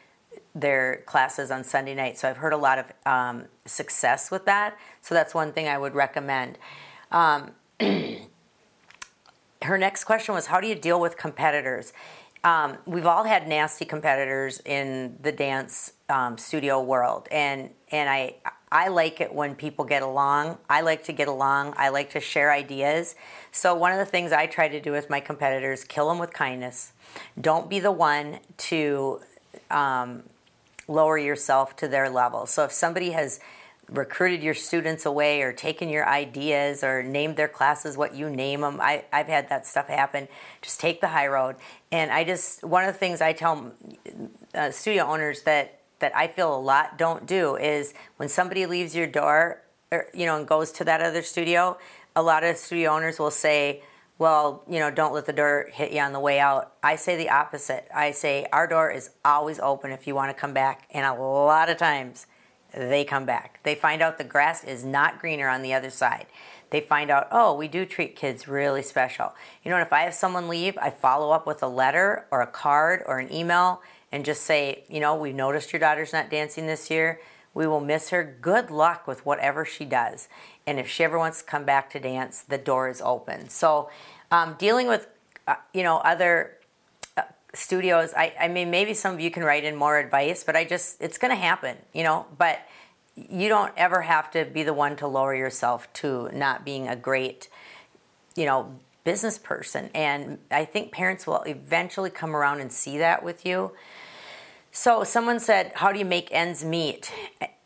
their 0.53 1.03
classes 1.05 1.51
on 1.51 1.63
Sunday 1.63 1.95
night. 1.95 2.17
So 2.17 2.29
I've 2.29 2.37
heard 2.37 2.53
a 2.53 2.57
lot 2.57 2.79
of 2.79 2.91
um, 3.05 3.45
success 3.65 4.31
with 4.31 4.45
that. 4.45 4.77
So 5.01 5.15
that's 5.15 5.33
one 5.33 5.51
thing 5.51 5.67
I 5.67 5.77
would 5.77 5.95
recommend. 5.95 6.57
Um, 7.11 7.51
her 9.61 9.77
next 9.77 10.03
question 10.03 10.33
was 10.35 10.47
How 10.47 10.59
do 10.59 10.67
you 10.67 10.75
deal 10.75 10.99
with 10.99 11.17
competitors? 11.17 11.93
Um, 12.43 12.77
we've 12.85 13.07
all 13.07 13.23
had 13.23 13.47
nasty 13.47 13.85
competitors 13.85 14.61
in 14.65 15.17
the 15.19 15.31
dance 15.31 15.93
um, 16.09 16.37
studio 16.37 16.79
world, 16.79 17.27
and 17.31 17.71
and 17.91 18.07
I 18.07 18.35
I 18.71 18.89
like 18.89 19.19
it 19.19 19.33
when 19.33 19.55
people 19.55 19.83
get 19.83 20.03
along. 20.03 20.59
I 20.69 20.81
like 20.81 21.03
to 21.05 21.13
get 21.13 21.27
along. 21.27 21.73
I 21.75 21.89
like 21.89 22.11
to 22.11 22.19
share 22.19 22.51
ideas. 22.51 23.15
So 23.51 23.73
one 23.73 23.91
of 23.91 23.97
the 23.97 24.05
things 24.05 24.31
I 24.31 24.45
try 24.45 24.67
to 24.67 24.79
do 24.79 24.91
with 24.91 25.09
my 25.09 25.19
competitors: 25.19 25.83
kill 25.83 26.07
them 26.07 26.19
with 26.19 26.33
kindness. 26.33 26.93
Don't 27.41 27.67
be 27.67 27.79
the 27.79 27.91
one 27.91 28.39
to 28.57 29.21
um, 29.69 30.23
lower 30.87 31.17
yourself 31.17 31.75
to 31.77 31.87
their 31.87 32.09
level. 32.09 32.45
So 32.45 32.63
if 32.63 32.71
somebody 32.71 33.11
has 33.11 33.39
recruited 33.89 34.41
your 34.41 34.55
students 34.55 35.05
away 35.05 35.41
or 35.43 35.53
taken 35.53 35.89
your 35.89 36.07
ideas 36.07 36.83
or 36.83 37.03
named 37.03 37.35
their 37.35 37.47
classes 37.47 37.95
what 37.95 38.15
you 38.15 38.29
name 38.29 38.61
them, 38.61 38.79
I, 38.81 39.05
I've 39.13 39.27
had 39.27 39.49
that 39.49 39.67
stuff 39.67 39.87
happen. 39.87 40.27
Just 40.61 40.79
take 40.79 41.01
the 41.01 41.09
high 41.09 41.27
road. 41.27 41.55
And 41.91 42.11
I 42.11 42.23
just, 42.23 42.63
one 42.63 42.83
of 42.83 42.93
the 42.93 42.99
things 42.99 43.21
I 43.21 43.33
tell 43.33 43.73
uh, 44.55 44.71
studio 44.71 45.05
owners 45.05 45.43
that, 45.43 45.81
that 45.99 46.15
I 46.15 46.27
feel 46.27 46.55
a 46.55 46.59
lot 46.59 46.97
don't 46.97 47.27
do 47.27 47.55
is 47.57 47.93
when 48.17 48.27
somebody 48.27 48.65
leaves 48.65 48.95
your 48.95 49.07
door, 49.07 49.61
or, 49.91 50.07
you 50.15 50.25
know, 50.25 50.37
and 50.37 50.47
goes 50.47 50.71
to 50.73 50.83
that 50.83 51.01
other 51.01 51.21
studio, 51.21 51.77
a 52.15 52.23
lot 52.23 52.43
of 52.43 52.57
studio 52.57 52.91
owners 52.91 53.19
will 53.19 53.31
say, 53.31 53.83
well, 54.17 54.63
you 54.69 54.79
know, 54.79 54.89
don't 54.89 55.13
let 55.13 55.25
the 55.25 55.33
door 55.33 55.67
hit 55.73 55.91
you 55.91 55.99
on 55.99 56.13
the 56.13 56.19
way 56.19 56.39
out. 56.39 56.73
I 56.81 56.95
say 56.95 57.17
the 57.17 57.29
opposite. 57.29 57.87
I 57.93 58.11
say 58.11 58.47
our 58.53 58.65
door 58.65 58.89
is 58.89 59.09
always 59.25 59.59
open 59.59 59.91
if 59.91 60.07
you 60.07 60.15
want 60.15 60.35
to 60.35 60.39
come 60.39 60.53
back. 60.53 60.87
And 60.91 61.05
a 61.05 61.13
lot 61.13 61.69
of 61.69 61.77
times 61.77 62.25
they 62.73 63.03
come 63.03 63.25
back. 63.25 63.59
They 63.63 63.75
find 63.75 64.01
out 64.01 64.17
the 64.17 64.23
grass 64.23 64.63
is 64.63 64.85
not 64.85 65.19
greener 65.19 65.49
on 65.49 65.61
the 65.61 65.73
other 65.73 65.89
side. 65.89 66.27
They 66.69 66.81
find 66.81 67.11
out, 67.11 67.27
oh, 67.31 67.55
we 67.55 67.67
do 67.67 67.85
treat 67.85 68.15
kids 68.15 68.47
really 68.47 68.81
special. 68.81 69.33
You 69.63 69.71
know, 69.71 69.77
if 69.79 69.93
I 69.93 70.01
have 70.01 70.13
someone 70.13 70.47
leave, 70.47 70.77
I 70.77 70.89
follow 70.89 71.31
up 71.31 71.45
with 71.45 71.61
a 71.61 71.67
letter 71.67 72.25
or 72.31 72.41
a 72.41 72.47
card 72.47 73.03
or 73.05 73.19
an 73.19 73.31
email 73.31 73.81
and 74.11 74.25
just 74.25 74.43
say, 74.43 74.83
you 74.89 74.99
know, 74.99 75.15
we've 75.15 75.35
noticed 75.35 75.73
your 75.73 75.79
daughter's 75.79 76.13
not 76.13 76.29
dancing 76.29 76.67
this 76.67 76.89
year. 76.89 77.19
We 77.55 77.65
will 77.65 77.79
miss 77.79 78.09
her. 78.09 78.23
Good 78.23 78.69
luck 78.69 79.07
with 79.07 79.25
whatever 79.25 79.65
she 79.65 79.85
does. 79.85 80.27
And 80.67 80.77
if 80.79 80.87
she 80.87 81.03
ever 81.03 81.17
wants 81.17 81.39
to 81.39 81.45
come 81.45 81.63
back 81.65 81.89
to 81.91 81.99
dance, 81.99 82.41
the 82.41 82.59
door 82.59 82.89
is 82.89 83.01
open. 83.01 83.49
So, 83.49 83.89
um, 84.29 84.55
dealing 84.59 84.87
with, 84.87 85.07
uh, 85.47 85.55
you 85.73 85.81
know, 85.81 85.97
other 85.97 86.57
uh, 87.17 87.23
studios, 87.53 88.13
I, 88.15 88.33
I 88.39 88.47
mean, 88.49 88.69
maybe 88.69 88.93
some 88.93 89.13
of 89.15 89.19
you 89.19 89.31
can 89.31 89.43
write 89.43 89.63
in 89.63 89.75
more 89.75 89.97
advice, 89.97 90.43
but 90.43 90.55
I 90.55 90.65
just, 90.65 91.01
it's 91.01 91.17
going 91.17 91.31
to 91.31 91.41
happen, 91.41 91.77
you 91.93 92.03
know, 92.03 92.27
but 92.37 92.59
you 93.15 93.47
don't 93.47 93.73
ever 93.77 94.01
have 94.01 94.29
to 94.31 94.43
be 94.45 94.63
the 94.63 94.73
one 94.73 94.97
to 94.97 95.07
lower 95.07 95.33
yourself 95.33 95.91
to 95.93 96.29
not 96.33 96.65
being 96.65 96.87
a 96.87 96.95
great, 96.95 97.47
you 98.35 98.45
know, 98.45 98.75
business 99.05 99.37
person. 99.37 99.89
And 99.95 100.39
I 100.51 100.65
think 100.65 100.91
parents 100.91 101.25
will 101.25 101.43
eventually 101.43 102.09
come 102.09 102.35
around 102.35 102.59
and 102.59 102.71
see 102.71 102.97
that 102.97 103.23
with 103.23 103.45
you. 103.45 103.71
So 104.77 105.05
someone 105.05 105.39
said, 105.39 105.71
How 105.75 105.93
do 105.93 105.99
you 105.99 106.03
make 106.03 106.27
ends 106.33 106.65
meet? 106.65 107.09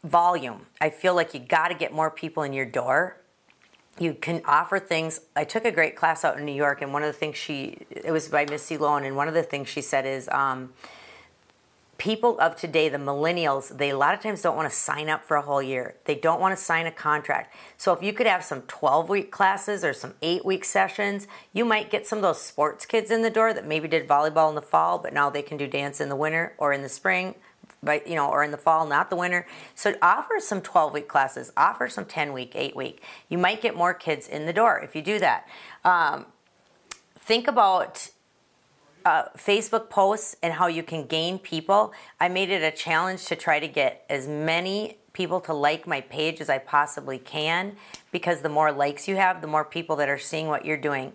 Volume. 0.04 0.68
I 0.80 0.92
feel 0.92 1.16
like 1.16 1.34
you 1.34 1.40
got 1.40 1.70
to 1.70 1.74
get 1.74 1.92
more 1.92 2.12
people 2.12 2.44
in 2.44 2.54
your 2.54 2.68
door. 2.68 3.18
You 3.98 4.14
can 4.14 4.44
offer 4.46 4.78
things. 4.78 5.20
I 5.36 5.44
took 5.44 5.66
a 5.66 5.72
great 5.72 5.96
class 5.96 6.24
out 6.24 6.38
in 6.38 6.46
New 6.46 6.54
York, 6.54 6.84
and 6.84 6.94
one 6.94 7.02
of 7.02 7.08
the 7.08 7.18
things 7.18 7.36
she, 7.36 7.80
it 7.90 8.12
was 8.12 8.28
by 8.28 8.46
Misty 8.46 8.78
Lown, 8.78 9.06
and 9.06 9.16
one 9.16 9.28
of 9.28 9.34
the 9.34 9.42
things 9.42 9.68
she 9.68 9.82
said 9.82 10.06
is, 10.06 10.30
um, 10.30 10.72
people 12.00 12.40
of 12.40 12.56
today, 12.56 12.90
the 12.90 12.98
millennials, 12.98 13.78
they 13.78 13.92
a 13.92 13.98
lot 13.98 14.14
of 14.14 14.22
times 14.22 14.42
don't 14.42 14.56
want 14.56 14.70
to 14.70 14.76
sign 14.76 15.10
up 15.10 15.24
for 15.24 15.38
a 15.38 15.42
whole 15.42 15.62
year. 15.62 15.96
They 16.06 16.16
don't 16.16 16.40
want 16.40 16.58
to 16.58 16.64
sign 16.64 16.88
a 16.88 16.92
contract. 16.92 17.54
So 17.78 17.94
if 17.94 18.02
you 18.02 18.14
could 18.14 18.26
have 18.26 18.44
some 18.44 18.64
12 18.64 19.10
week 19.10 19.32
classes 19.32 19.84
or 19.84 19.94
some 19.94 20.16
eight 20.22 20.44
week 20.44 20.66
sessions, 20.66 21.28
you 21.54 21.66
might 21.66 21.92
get 21.92 22.08
some 22.08 22.18
of 22.18 22.24
those 22.24 22.42
sports 22.42 22.86
kids 22.86 23.12
in 23.12 23.22
the 23.22 23.30
door 23.30 23.54
that 23.54 23.68
maybe 23.68 23.88
did 23.88 24.08
volleyball 24.08 24.50
in 24.50 24.56
the 24.56 24.62
fall, 24.62 24.98
but 24.98 25.14
now 25.14 25.30
they 25.30 25.42
can 25.42 25.58
do 25.58 25.68
dance 25.68 26.02
in 26.02 26.10
the 26.10 26.16
winter 26.16 26.56
or 26.58 26.74
in 26.74 26.82
the 26.82 26.90
spring. 26.90 27.36
But 27.84 28.08
you 28.08 28.16
know, 28.16 28.30
or 28.30 28.44
in 28.44 28.52
the 28.52 28.58
fall, 28.58 28.88
not 28.88 29.10
the 29.10 29.16
winter. 29.16 29.46
So 29.76 29.94
offer 30.02 30.40
some 30.40 30.62
12 30.62 30.94
week 30.94 31.08
classes, 31.08 31.52
offer 31.56 31.88
some 31.88 32.06
10 32.06 32.34
week, 32.34 32.54
8 32.56 32.76
week. 32.76 33.04
You 33.28 33.38
might 33.38 33.62
get 33.62 33.76
more 33.76 33.94
kids 33.94 34.28
in 34.28 34.46
the 34.46 34.54
door 34.54 34.80
if 34.80 34.96
you 34.96 35.02
do 35.02 35.20
that. 35.20 35.48
Um, 35.84 36.26
think 37.20 37.48
about 37.48 38.10
uh, 39.06 39.24
Facebook 39.38 39.90
posts 39.90 40.36
and 40.42 40.54
how 40.54 40.68
you 40.68 40.84
can 40.84 41.06
gain 41.06 41.40
people. 41.40 41.94
I 42.20 42.28
made 42.30 42.50
it 42.50 42.62
a 42.62 42.76
challenge 42.76 43.26
to 43.26 43.36
try 43.36 43.60
to 43.60 43.68
get 43.68 44.06
as 44.10 44.28
many 44.28 44.98
people 45.14 45.42
to 45.42 45.54
like 45.54 45.88
my 45.88 46.02
page 46.02 46.40
as 46.42 46.50
I 46.50 46.60
possibly 46.60 47.18
can 47.18 47.76
because 48.12 48.42
the 48.42 48.50
more 48.50 48.72
likes 48.72 49.08
you 49.08 49.16
have, 49.16 49.42
the 49.42 49.48
more 49.48 49.66
people 49.66 49.96
that 49.98 50.10
are 50.10 50.18
seeing 50.18 50.48
what 50.48 50.66
you're 50.66 50.78
doing. 50.78 51.14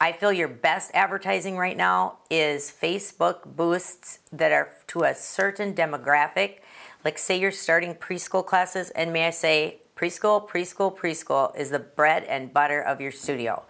I 0.00 0.12
feel 0.12 0.32
your 0.32 0.48
best 0.48 0.90
advertising 0.92 1.56
right 1.56 1.76
now 1.76 2.18
is 2.28 2.70
Facebook 2.70 3.44
boosts 3.56 4.18
that 4.32 4.50
are 4.50 4.70
to 4.88 5.04
a 5.04 5.14
certain 5.14 5.72
demographic. 5.72 6.58
Like, 7.04 7.16
say 7.16 7.38
you're 7.38 7.52
starting 7.52 7.94
preschool 7.94 8.44
classes, 8.44 8.90
and 8.90 9.12
may 9.12 9.26
I 9.26 9.30
say, 9.30 9.78
preschool, 9.96 10.48
preschool, 10.48 10.94
preschool 10.96 11.56
is 11.56 11.70
the 11.70 11.78
bread 11.78 12.24
and 12.24 12.52
butter 12.52 12.80
of 12.82 13.00
your 13.00 13.12
studio. 13.12 13.62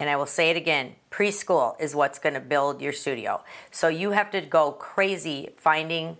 And 0.00 0.08
I 0.08 0.16
will 0.16 0.26
say 0.26 0.50
it 0.50 0.56
again 0.56 0.94
preschool 1.10 1.80
is 1.80 1.94
what's 1.94 2.18
going 2.18 2.34
to 2.34 2.40
build 2.40 2.80
your 2.80 2.92
studio. 2.92 3.42
So 3.70 3.88
you 3.88 4.12
have 4.12 4.30
to 4.30 4.40
go 4.40 4.72
crazy 4.72 5.50
finding 5.56 6.18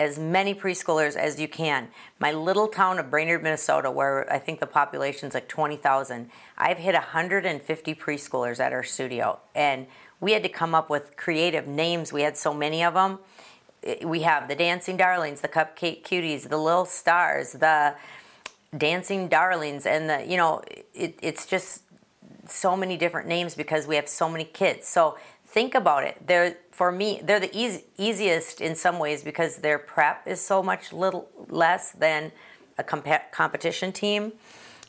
as 0.00 0.18
many 0.18 0.54
preschoolers 0.54 1.16
as 1.16 1.40
you 1.40 1.48
can. 1.48 1.88
My 2.20 2.32
little 2.32 2.68
town 2.68 2.98
of 2.98 3.10
Brainerd, 3.10 3.42
Minnesota, 3.42 3.90
where 3.90 4.32
I 4.32 4.38
think 4.38 4.60
the 4.60 4.66
population 4.66 5.28
is 5.28 5.34
like 5.34 5.48
20,000, 5.48 6.30
I've 6.56 6.78
hit 6.78 6.94
150 6.94 7.94
preschoolers 7.96 8.60
at 8.60 8.72
our 8.72 8.84
studio. 8.84 9.40
And 9.54 9.86
we 10.20 10.32
had 10.32 10.42
to 10.44 10.48
come 10.48 10.74
up 10.74 10.88
with 10.88 11.16
creative 11.16 11.66
names. 11.66 12.12
We 12.12 12.22
had 12.22 12.36
so 12.36 12.54
many 12.54 12.84
of 12.84 12.94
them. 12.94 13.18
Eh, 13.82 14.04
we 14.04 14.22
have 14.22 14.48
the 14.48 14.54
Dancing 14.54 14.96
Darlings, 14.96 15.40
the 15.40 15.48
Cupcake 15.48 16.04
Cuties, 16.04 16.48
the 16.48 16.58
Little 16.58 16.84
Stars, 16.84 17.52
the 17.52 17.96
Dancing 18.76 19.28
Darlings, 19.28 19.86
and 19.86 20.10
the, 20.10 20.24
you 20.24 20.36
know, 20.36 20.62
it, 20.94 21.18
it's 21.22 21.46
just 21.46 21.82
so 22.50 22.76
many 22.76 22.96
different 22.96 23.28
names 23.28 23.54
because 23.54 23.86
we 23.86 23.96
have 23.96 24.08
so 24.08 24.28
many 24.28 24.44
kids. 24.44 24.86
So 24.86 25.16
think 25.46 25.74
about 25.74 26.04
it. 26.04 26.26
They're 26.26 26.56
for 26.78 26.92
me, 26.92 27.20
they're 27.24 27.40
the 27.40 27.50
easy, 27.58 27.82
easiest 27.96 28.60
in 28.60 28.76
some 28.76 29.00
ways 29.00 29.24
because 29.24 29.56
their 29.56 29.80
prep 29.80 30.28
is 30.28 30.40
so 30.40 30.62
much 30.62 30.92
little 30.92 31.28
less 31.48 31.90
than 31.90 32.30
a 32.78 32.84
comp- 32.84 33.32
competition 33.32 33.90
team. 33.90 34.32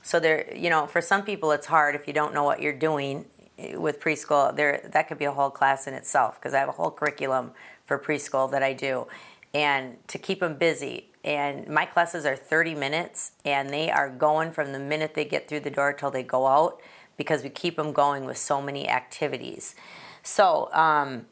So 0.03 0.19
they're, 0.19 0.55
you 0.55 0.69
know, 0.69 0.85
for 0.85 1.01
some 1.01 1.23
people 1.23 1.51
it's 1.51 1.65
hard 1.65 1.95
if 1.95 2.05
you 2.05 2.13
don't 2.13 2.31
know 2.31 2.43
what 2.43 2.61
you're 2.61 2.77
doing 2.77 3.25
eh, 3.57 3.75
with 3.75 3.99
preschool. 3.99 4.55
There, 4.55 4.87
that 4.91 5.07
could 5.07 5.17
be 5.17 5.25
a 5.25 5.31
whole 5.31 5.49
class 5.49 5.87
in 5.87 5.95
itself 5.95 6.35
because 6.35 6.53
I 6.53 6.59
have 6.59 6.69
a 6.69 6.73
whole 6.73 6.91
curriculum 6.91 7.53
for 7.87 7.97
preschool 7.97 8.51
that 8.51 8.61
I 8.61 8.73
do, 8.73 9.07
and 9.55 9.97
to 10.09 10.19
keep 10.19 10.41
them 10.41 10.57
busy. 10.57 11.07
And 11.23 11.67
my 11.67 11.85
classes 11.85 12.23
are 12.23 12.35
30 12.35 12.75
minutes, 12.75 13.31
and 13.43 13.71
they 13.71 13.89
are 13.89 14.11
going 14.11 14.51
from 14.51 14.73
the 14.73 14.79
minute 14.79 15.15
they 15.15 15.25
get 15.25 15.49
through 15.49 15.61
the 15.61 15.71
door 15.71 15.91
till 15.91 16.11
they 16.11 16.21
go 16.21 16.45
out 16.45 16.79
because 17.19 17.43
we 17.43 17.49
keep 17.49 17.75
them 17.75 17.91
going 17.91 18.23
with 18.23 18.37
so 18.37 18.61
many 18.61 18.87
activities. 18.87 19.75
So, 20.23 20.73
um, 20.73 21.25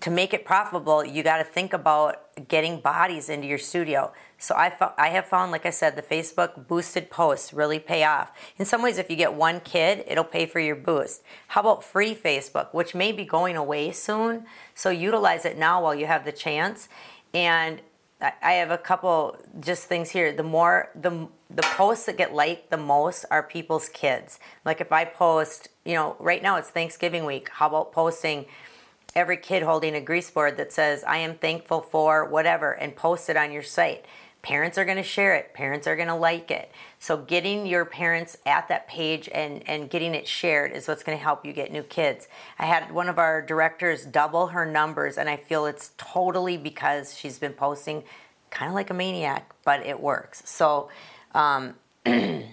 to 0.00 0.10
make 0.10 0.34
it 0.34 0.44
profitable, 0.44 1.04
you 1.04 1.22
got 1.22 1.38
to 1.38 1.44
think 1.44 1.72
about 1.72 2.26
getting 2.46 2.80
bodies 2.80 3.30
into 3.30 3.48
your 3.48 3.58
studio. 3.58 4.12
So 4.36 4.54
I, 4.54 4.68
fo- 4.68 4.92
I 4.98 5.08
have 5.08 5.26
found, 5.26 5.50
like 5.50 5.64
I 5.64 5.70
said, 5.70 5.96
the 5.96 6.02
Facebook 6.02 6.68
boosted 6.68 7.10
posts 7.10 7.52
really 7.52 7.80
pay 7.80 8.04
off. 8.04 8.30
In 8.58 8.66
some 8.66 8.82
ways, 8.82 8.98
if 8.98 9.10
you 9.10 9.16
get 9.16 9.32
one 9.32 9.60
kid, 9.60 10.04
it'll 10.06 10.22
pay 10.22 10.44
for 10.44 10.60
your 10.60 10.76
boost. 10.76 11.22
How 11.48 11.62
about 11.62 11.82
free 11.82 12.14
Facebook, 12.14 12.72
which 12.74 12.94
may 12.94 13.10
be 13.10 13.24
going 13.24 13.56
away 13.56 13.90
soon? 13.90 14.44
So 14.74 14.90
utilize 14.90 15.46
it 15.46 15.56
now 15.56 15.82
while 15.82 15.94
you 15.94 16.06
have 16.06 16.26
the 16.26 16.32
chance. 16.32 16.88
And 17.32 17.80
I 18.20 18.54
have 18.54 18.72
a 18.72 18.78
couple 18.78 19.36
just 19.60 19.84
things 19.84 20.10
here. 20.10 20.32
The 20.32 20.42
more 20.42 20.90
the 20.94 21.28
the 21.50 21.62
posts 21.62 22.06
that 22.06 22.18
get 22.18 22.34
liked 22.34 22.70
the 22.70 22.76
most 22.76 23.24
are 23.30 23.42
people's 23.42 23.88
kids. 23.88 24.40
Like 24.64 24.80
if 24.80 24.90
I 24.90 25.04
post, 25.04 25.68
you 25.84 25.94
know, 25.94 26.16
right 26.18 26.42
now 26.42 26.56
it's 26.56 26.68
Thanksgiving 26.68 27.24
week. 27.24 27.48
How 27.48 27.68
about 27.68 27.92
posting 27.92 28.46
every 29.14 29.36
kid 29.36 29.62
holding 29.62 29.94
a 29.94 30.00
grease 30.00 30.30
board 30.30 30.56
that 30.56 30.72
says 30.72 31.04
I 31.04 31.18
am 31.18 31.36
thankful 31.36 31.80
for 31.80 32.24
whatever 32.24 32.72
and 32.72 32.96
post 32.96 33.28
it 33.28 33.36
on 33.36 33.52
your 33.52 33.62
site? 33.62 34.04
Parents 34.42 34.78
are 34.78 34.84
going 34.84 34.96
to 34.96 35.02
share 35.02 35.34
it. 35.34 35.52
Parents 35.52 35.86
are 35.86 35.96
going 35.96 36.08
to 36.08 36.14
like 36.14 36.50
it. 36.50 36.70
So 36.98 37.16
getting 37.16 37.66
your 37.66 37.84
parents 37.84 38.38
at 38.46 38.68
that 38.68 38.88
page 38.88 39.28
and, 39.32 39.68
and 39.68 39.90
getting 39.90 40.14
it 40.14 40.28
shared 40.28 40.72
is 40.72 40.86
what's 40.86 41.02
going 41.02 41.18
to 41.18 41.22
help 41.22 41.44
you 41.44 41.52
get 41.52 41.72
new 41.72 41.82
kids. 41.82 42.28
I 42.58 42.66
had 42.66 42.92
one 42.92 43.08
of 43.08 43.18
our 43.18 43.42
directors 43.42 44.04
double 44.04 44.48
her 44.48 44.64
numbers, 44.64 45.18
and 45.18 45.28
I 45.28 45.36
feel 45.36 45.66
it's 45.66 45.90
totally 45.98 46.56
because 46.56 47.16
she's 47.16 47.38
been 47.38 47.52
posting 47.52 48.04
kind 48.50 48.68
of 48.68 48.74
like 48.74 48.90
a 48.90 48.94
maniac, 48.94 49.52
but 49.64 49.84
it 49.84 50.00
works. 50.00 50.42
So 50.46 50.88
um, 51.34 51.74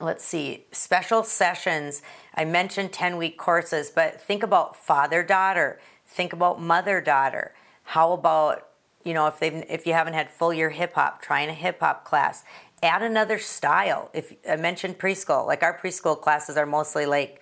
let's 0.00 0.24
see, 0.24 0.64
special 0.72 1.22
sessions. 1.22 2.02
I 2.34 2.44
mentioned 2.44 2.92
10 2.92 3.16
week 3.16 3.38
courses, 3.38 3.90
but 3.90 4.20
think 4.20 4.42
about 4.42 4.76
father 4.76 5.22
daughter, 5.22 5.80
think 6.06 6.32
about 6.32 6.60
mother 6.60 7.00
daughter. 7.00 7.54
How 7.84 8.12
about 8.12 8.68
you 9.04 9.14
know, 9.14 9.26
if 9.26 9.38
they 9.38 9.48
if 9.68 9.86
you 9.86 9.92
haven't 9.92 10.14
had 10.14 10.30
full 10.30 10.52
year 10.52 10.70
hip 10.70 10.94
hop, 10.94 11.22
trying 11.22 11.48
a 11.48 11.54
hip 11.54 11.80
hop 11.80 12.04
class. 12.04 12.44
Add 12.82 13.02
another 13.02 13.38
style. 13.38 14.10
If 14.12 14.32
I 14.48 14.56
mentioned 14.56 14.98
preschool, 14.98 15.46
like 15.46 15.62
our 15.62 15.78
preschool 15.78 16.20
classes 16.20 16.56
are 16.56 16.66
mostly 16.66 17.06
like 17.06 17.40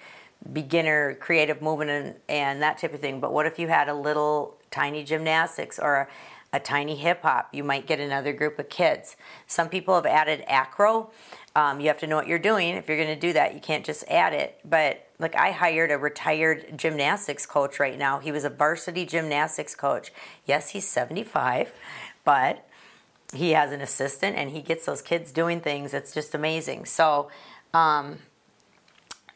beginner 0.52 1.14
creative 1.14 1.62
movement 1.62 1.90
and, 1.90 2.14
and 2.28 2.62
that 2.62 2.78
type 2.78 2.92
of 2.92 3.00
thing. 3.00 3.20
But 3.20 3.32
what 3.32 3.46
if 3.46 3.58
you 3.58 3.68
had 3.68 3.88
a 3.88 3.94
little 3.94 4.58
tiny 4.70 5.02
gymnastics 5.02 5.78
or 5.78 6.08
a, 6.52 6.60
tiny 6.60 6.96
hip 6.96 7.22
hop? 7.22 7.48
You 7.52 7.64
might 7.64 7.86
get 7.86 8.00
another 8.00 8.32
group 8.32 8.58
of 8.58 8.68
kids. 8.68 9.16
Some 9.46 9.68
people 9.68 9.94
have 9.94 10.06
added 10.06 10.44
acro. 10.46 11.10
Um, 11.54 11.80
you 11.80 11.88
have 11.88 11.98
to 11.98 12.06
know 12.06 12.16
what 12.16 12.28
you're 12.28 12.38
doing. 12.38 12.76
If 12.76 12.88
you're 12.88 12.96
going 12.96 13.08
to 13.08 13.20
do 13.20 13.32
that, 13.32 13.54
you 13.54 13.60
can't 13.60 13.84
just 13.84 14.04
add 14.08 14.32
it. 14.32 14.60
But 14.64 15.06
like 15.18 15.34
I 15.34 15.50
hired 15.50 15.90
a 15.90 15.98
retired 15.98 16.78
gymnastics 16.78 17.46
coach 17.46 17.80
right 17.80 17.98
now. 17.98 18.18
He 18.18 18.32
was 18.32 18.44
a 18.44 18.50
varsity 18.50 19.04
gymnastics 19.04 19.74
coach. 19.74 20.12
Yes, 20.46 20.70
he's 20.70 20.86
75, 20.86 21.72
but 22.24 22.66
he 23.32 23.50
has 23.50 23.72
an 23.72 23.80
assistant 23.80 24.36
and 24.36 24.50
he 24.50 24.62
gets 24.62 24.86
those 24.86 25.02
kids 25.02 25.32
doing 25.32 25.60
things. 25.60 25.94
It's 25.94 26.12
just 26.12 26.34
amazing. 26.34 26.84
So, 26.86 27.30
um, 27.72 28.18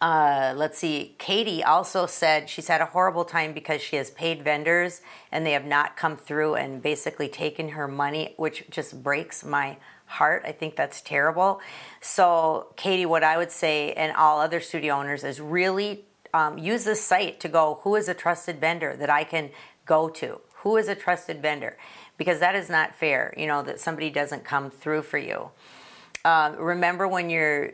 uh, 0.05 0.53
let's 0.55 0.77
see. 0.77 1.15
Katie 1.17 1.65
also 1.65 2.05
said 2.05 2.51
she's 2.51 2.69
had 2.69 2.83
a 2.83 2.85
horrible 2.85 3.25
time 3.25 3.55
because 3.55 3.81
she 3.81 3.97
has 3.97 4.11
paid 4.11 4.43
vendors 4.43 5.01
and 5.33 5.47
they 5.47 5.53
have 5.53 5.65
not 5.65 5.97
come 5.97 6.15
through 6.15 6.57
and 6.57 6.83
basically 6.83 7.27
taken 7.27 7.71
her 7.71 7.89
money, 7.89 8.35
which 8.37 8.69
just 8.69 9.03
breaks 9.03 9.43
my 9.43 9.79
heart. 10.05 10.43
I 10.47 10.53
think 10.53 10.77
that's 10.77 11.01
terrible. 11.01 11.63
So, 12.03 12.75
Katie, 12.77 13.07
what 13.07 13.25
I 13.25 13.39
would 13.39 13.51
say, 13.51 13.95
and 13.95 14.15
all 14.15 14.41
other 14.41 14.61
studio 14.61 14.97
owners, 14.97 15.25
is 15.25 15.41
really 15.41 16.05
um, 16.35 16.59
use 16.59 16.85
this 16.85 17.03
site 17.03 17.41
to 17.41 17.49
go 17.49 17.81
who 17.81 17.95
is 17.95 18.07
a 18.07 18.15
trusted 18.15 18.61
vendor 18.61 18.95
that 18.97 19.09
I 19.09 19.25
can 19.25 19.53
go 19.87 20.11
to? 20.11 20.39
Who 20.57 20.77
is 20.77 20.89
a 20.89 20.95
trusted 20.95 21.41
vendor? 21.41 21.79
Because 22.19 22.41
that 22.41 22.55
is 22.55 22.69
not 22.69 22.95
fair, 22.95 23.33
you 23.39 23.47
know, 23.47 23.63
that 23.63 23.81
somebody 23.81 24.11
doesn't 24.11 24.45
come 24.45 24.71
through 24.71 25.01
for 25.01 25.17
you. 25.17 25.49
Uh, 26.27 26.55
remember 26.59 27.09
when 27.09 27.31
you're 27.31 27.73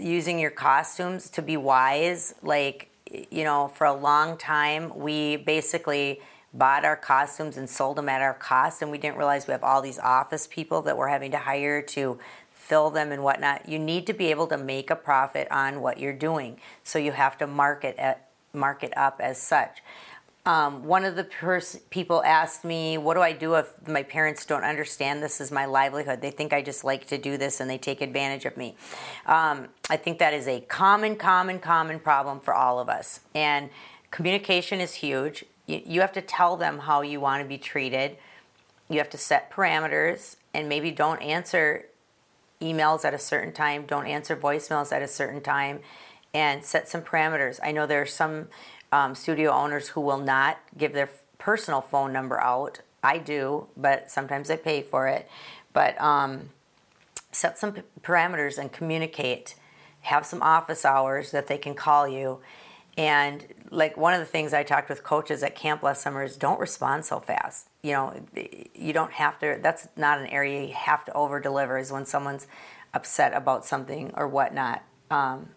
using 0.00 0.38
your 0.38 0.50
costumes 0.50 1.30
to 1.30 1.42
be 1.42 1.56
wise, 1.56 2.34
like, 2.42 2.90
you 3.30 3.44
know, 3.44 3.68
for 3.68 3.86
a 3.86 3.94
long 3.94 4.36
time, 4.36 4.96
we 4.96 5.36
basically 5.36 6.20
bought 6.52 6.84
our 6.84 6.96
costumes 6.96 7.56
and 7.56 7.68
sold 7.68 7.96
them 7.96 8.08
at 8.08 8.22
our 8.22 8.34
cost, 8.34 8.82
and 8.82 8.90
we 8.90 8.98
didn't 8.98 9.16
realize 9.16 9.46
we 9.46 9.52
have 9.52 9.64
all 9.64 9.82
these 9.82 9.98
office 9.98 10.46
people 10.46 10.82
that 10.82 10.96
we're 10.96 11.08
having 11.08 11.30
to 11.30 11.38
hire 11.38 11.82
to 11.82 12.18
fill 12.52 12.90
them 12.90 13.12
and 13.12 13.22
whatnot. 13.22 13.68
You 13.68 13.78
need 13.78 14.06
to 14.06 14.12
be 14.12 14.26
able 14.26 14.46
to 14.48 14.58
make 14.58 14.90
a 14.90 14.96
profit 14.96 15.48
on 15.50 15.80
what 15.80 15.98
you're 15.98 16.12
doing, 16.12 16.58
so 16.82 16.98
you 16.98 17.12
have 17.12 17.38
to 17.38 17.46
market 17.46 17.96
at, 17.98 18.28
market 18.52 18.92
up 18.96 19.20
as 19.22 19.40
such. 19.40 19.82
Um, 20.48 20.84
one 20.84 21.04
of 21.04 21.14
the 21.14 21.24
pers- 21.24 21.78
people 21.90 22.24
asked 22.24 22.64
me, 22.64 22.96
What 22.96 23.12
do 23.12 23.20
I 23.20 23.32
do 23.32 23.56
if 23.56 23.86
my 23.86 24.02
parents 24.02 24.46
don't 24.46 24.64
understand 24.64 25.22
this 25.22 25.42
is 25.42 25.52
my 25.52 25.66
livelihood? 25.66 26.22
They 26.22 26.30
think 26.30 26.54
I 26.54 26.62
just 26.62 26.84
like 26.84 27.06
to 27.08 27.18
do 27.18 27.36
this 27.36 27.60
and 27.60 27.68
they 27.68 27.76
take 27.76 28.00
advantage 28.00 28.46
of 28.46 28.56
me. 28.56 28.74
Um, 29.26 29.68
I 29.90 29.98
think 29.98 30.18
that 30.20 30.32
is 30.32 30.48
a 30.48 30.62
common, 30.62 31.16
common, 31.16 31.58
common 31.58 32.00
problem 32.00 32.40
for 32.40 32.54
all 32.54 32.78
of 32.78 32.88
us. 32.88 33.20
And 33.34 33.68
communication 34.10 34.80
is 34.80 34.94
huge. 34.94 35.44
You, 35.66 35.82
you 35.84 36.00
have 36.00 36.12
to 36.12 36.22
tell 36.22 36.56
them 36.56 36.78
how 36.78 37.02
you 37.02 37.20
want 37.20 37.42
to 37.42 37.48
be 37.48 37.58
treated, 37.58 38.16
you 38.88 38.96
have 38.96 39.10
to 39.10 39.18
set 39.18 39.52
parameters, 39.52 40.36
and 40.54 40.66
maybe 40.66 40.90
don't 40.90 41.20
answer 41.20 41.88
emails 42.62 43.04
at 43.04 43.12
a 43.12 43.18
certain 43.18 43.52
time, 43.52 43.84
don't 43.84 44.06
answer 44.06 44.34
voicemails 44.34 44.92
at 44.92 45.02
a 45.02 45.08
certain 45.08 45.42
time, 45.42 45.80
and 46.32 46.64
set 46.64 46.88
some 46.88 47.02
parameters. 47.02 47.60
I 47.62 47.72
know 47.72 47.86
there 47.86 48.00
are 48.00 48.06
some 48.06 48.48
um, 48.92 49.14
studio 49.14 49.50
owners 49.52 49.88
who 49.88 50.00
will 50.00 50.18
not 50.18 50.58
give 50.76 50.92
their 50.92 51.10
personal 51.38 51.80
phone 51.80 52.12
number 52.12 52.40
out. 52.40 52.80
I 53.02 53.18
do, 53.18 53.68
but 53.76 54.10
sometimes 54.10 54.50
I 54.50 54.56
pay 54.56 54.82
for 54.82 55.08
it. 55.08 55.28
But 55.72 56.00
um, 56.00 56.50
set 57.32 57.58
some 57.58 57.74
parameters 58.02 58.58
and 58.58 58.72
communicate. 58.72 59.54
Have 60.02 60.26
some 60.26 60.42
office 60.42 60.84
hours 60.84 61.30
that 61.30 61.46
they 61.46 61.58
can 61.58 61.74
call 61.74 62.08
you. 62.08 62.40
And 62.96 63.46
like 63.70 63.96
one 63.96 64.12
of 64.12 64.18
the 64.18 64.26
things 64.26 64.52
I 64.52 64.64
talked 64.64 64.88
with 64.88 65.04
coaches 65.04 65.44
at 65.44 65.54
camp 65.54 65.84
last 65.84 66.02
summer 66.02 66.24
is 66.24 66.36
don't 66.36 66.58
respond 66.58 67.04
so 67.04 67.20
fast. 67.20 67.68
You 67.82 67.92
know, 67.92 68.20
you 68.74 68.92
don't 68.92 69.12
have 69.12 69.38
to. 69.38 69.58
That's 69.62 69.86
not 69.96 70.18
an 70.18 70.26
area 70.26 70.64
you 70.64 70.74
have 70.74 71.04
to 71.04 71.12
over 71.12 71.38
deliver. 71.38 71.78
Is 71.78 71.92
when 71.92 72.06
someone's 72.06 72.48
upset 72.92 73.34
about 73.34 73.64
something 73.64 74.12
or 74.16 74.26
whatnot. 74.26 74.82
Um, 75.10 75.50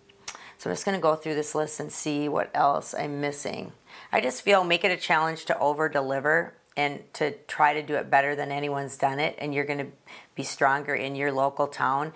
so 0.62 0.70
I'm 0.70 0.76
just 0.76 0.86
going 0.86 0.96
to 0.96 1.02
go 1.02 1.16
through 1.16 1.34
this 1.34 1.56
list 1.56 1.80
and 1.80 1.92
see 1.92 2.30
what 2.30 2.52
else 2.54 2.94
I'm 2.94 3.20
missing. 3.20 3.72
I 4.12 4.22
just 4.22 4.44
feel 4.44 4.64
make 4.64 4.84
it 4.84 4.92
a 4.92 4.96
challenge 4.96 5.46
to 5.46 5.58
over 5.58 5.90
deliver 5.90 6.54
and 6.78 7.02
to 7.14 7.32
try 7.48 7.74
to 7.74 7.82
do 7.82 7.96
it 7.96 8.12
better 8.12 8.36
than 8.36 8.52
anyone's 8.52 8.96
done 8.96 9.20
it, 9.20 9.36
and 9.40 9.56
you're 9.56 9.66
going 9.66 9.80
to 9.80 9.88
be 10.36 10.44
stronger 10.44 10.94
in 10.94 11.16
your 11.16 11.32
local 11.32 11.66
town. 11.66 12.14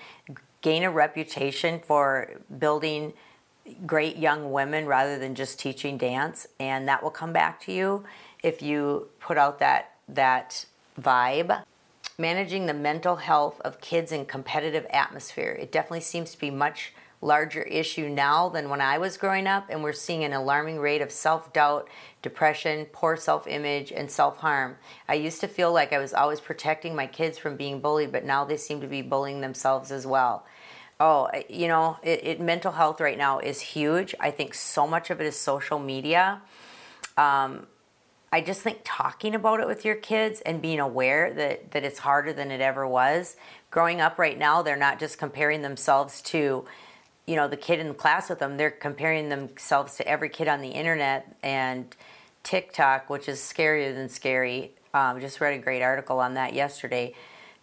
Gain 0.62 0.84
a 0.84 0.92
reputation 0.92 1.80
for 1.80 2.40
building 2.60 3.14
great 3.88 4.18
young 4.18 4.52
women 4.52 4.86
rather 4.86 5.18
than 5.18 5.34
just 5.34 5.60
teaching 5.60 5.98
dance, 5.98 6.46
and 6.60 6.88
that 6.88 7.02
will 7.02 7.10
come 7.10 7.34
back 7.34 7.60
to 7.62 7.72
you 7.72 8.04
if 8.44 8.62
you 8.62 9.10
put 9.20 9.40
out 9.40 9.58
that 9.58 9.94
that 10.08 10.68
vibe. 11.02 11.64
Managing 12.18 12.66
the 12.66 12.74
mental 12.74 13.18
health 13.18 13.60
of 13.66 13.82
kids 13.82 14.12
in 14.12 14.26
competitive 14.26 14.86
atmosphere. 14.90 15.58
It 15.60 15.72
definitely 15.72 16.02
seems 16.02 16.32
to 16.32 16.40
be 16.40 16.50
much 16.50 16.94
larger 17.22 17.64
issue 17.64 18.08
now 18.08 18.48
than 18.50 18.70
when 18.70 18.80
I 18.80 18.98
was 18.98 19.18
growing 19.18 19.48
up, 19.48 19.70
and 19.70 19.84
we're 19.84 19.94
seeing 19.94 20.24
an 20.24 20.32
alarming 20.32 20.80
rate 20.80 21.02
of 21.02 21.12
self 21.12 21.52
doubt, 21.52 21.90
depression, 22.22 22.86
poor 22.92 23.18
self 23.18 23.48
image, 23.48 23.92
and 23.92 24.10
self 24.10 24.38
harm. 24.38 24.78
I 25.10 25.16
used 25.16 25.42
to 25.42 25.48
feel 25.48 25.74
like 25.74 25.92
I 25.92 25.98
was 25.98 26.14
always 26.14 26.40
protecting 26.40 26.96
my 26.96 27.08
kids 27.08 27.38
from 27.38 27.58
being 27.58 27.82
bullied, 27.82 28.12
but 28.12 28.24
now 28.24 28.46
they 28.46 28.58
seem 28.58 28.80
to 28.82 28.88
be 28.88 29.02
bullying 29.02 29.42
themselves 29.42 29.92
as 29.92 30.08
well. 30.08 30.46
Oh, 31.00 31.30
you 31.50 31.68
know, 31.68 31.98
it, 32.04 32.24
it 32.24 32.40
mental 32.40 32.72
health 32.72 33.02
right 33.02 33.18
now 33.18 33.40
is 33.40 33.60
huge. 33.60 34.16
I 34.20 34.32
think 34.32 34.54
so 34.54 34.88
much 34.88 35.10
of 35.10 35.20
it 35.20 35.28
is 35.28 35.36
social 35.36 35.80
media. 35.80 36.42
Um, 37.18 37.68
I 38.36 38.42
just 38.42 38.62
think 38.64 38.82
talking 38.84 39.34
about 39.34 39.62
it 39.62 39.68
with 39.68 39.86
your 39.86 39.96
kids 39.96 40.42
and 40.42 40.62
being 40.62 40.82
aware 40.82 41.34
that, 41.34 41.72
that 41.72 41.86
it's 41.86 42.00
harder 42.00 42.34
than 42.34 42.52
it 42.52 42.60
ever 42.60 42.86
was. 42.86 43.38
Growing 43.72 44.02
up 44.02 44.20
right 44.20 44.38
now, 44.38 44.62
they're 44.62 44.76
not 44.76 45.00
just 45.00 45.18
comparing 45.18 45.62
themselves 45.62 46.22
to 46.24 46.66
you 47.28 47.36
know 47.38 47.48
the 47.48 47.56
kid 47.56 47.80
in 47.80 47.88
the 47.88 47.94
class 47.94 48.30
with 48.30 48.40
them. 48.40 48.58
They're 48.58 48.72
comparing 48.72 49.30
themselves 49.30 49.96
to 49.96 50.06
every 50.06 50.28
kid 50.28 50.50
on 50.50 50.60
the 50.60 50.68
internet 50.68 51.34
and 51.44 51.96
tiktok 52.44 53.10
which 53.10 53.30
is 53.30 53.40
scarier 53.40 53.96
than 53.96 54.10
scary. 54.10 54.74
Um, 54.94 55.22
just 55.22 55.40
read 55.40 55.58
a 55.58 55.64
great 55.64 55.82
article 55.82 56.20
on 56.20 56.34
that 56.34 56.54
yesterday 56.54 57.14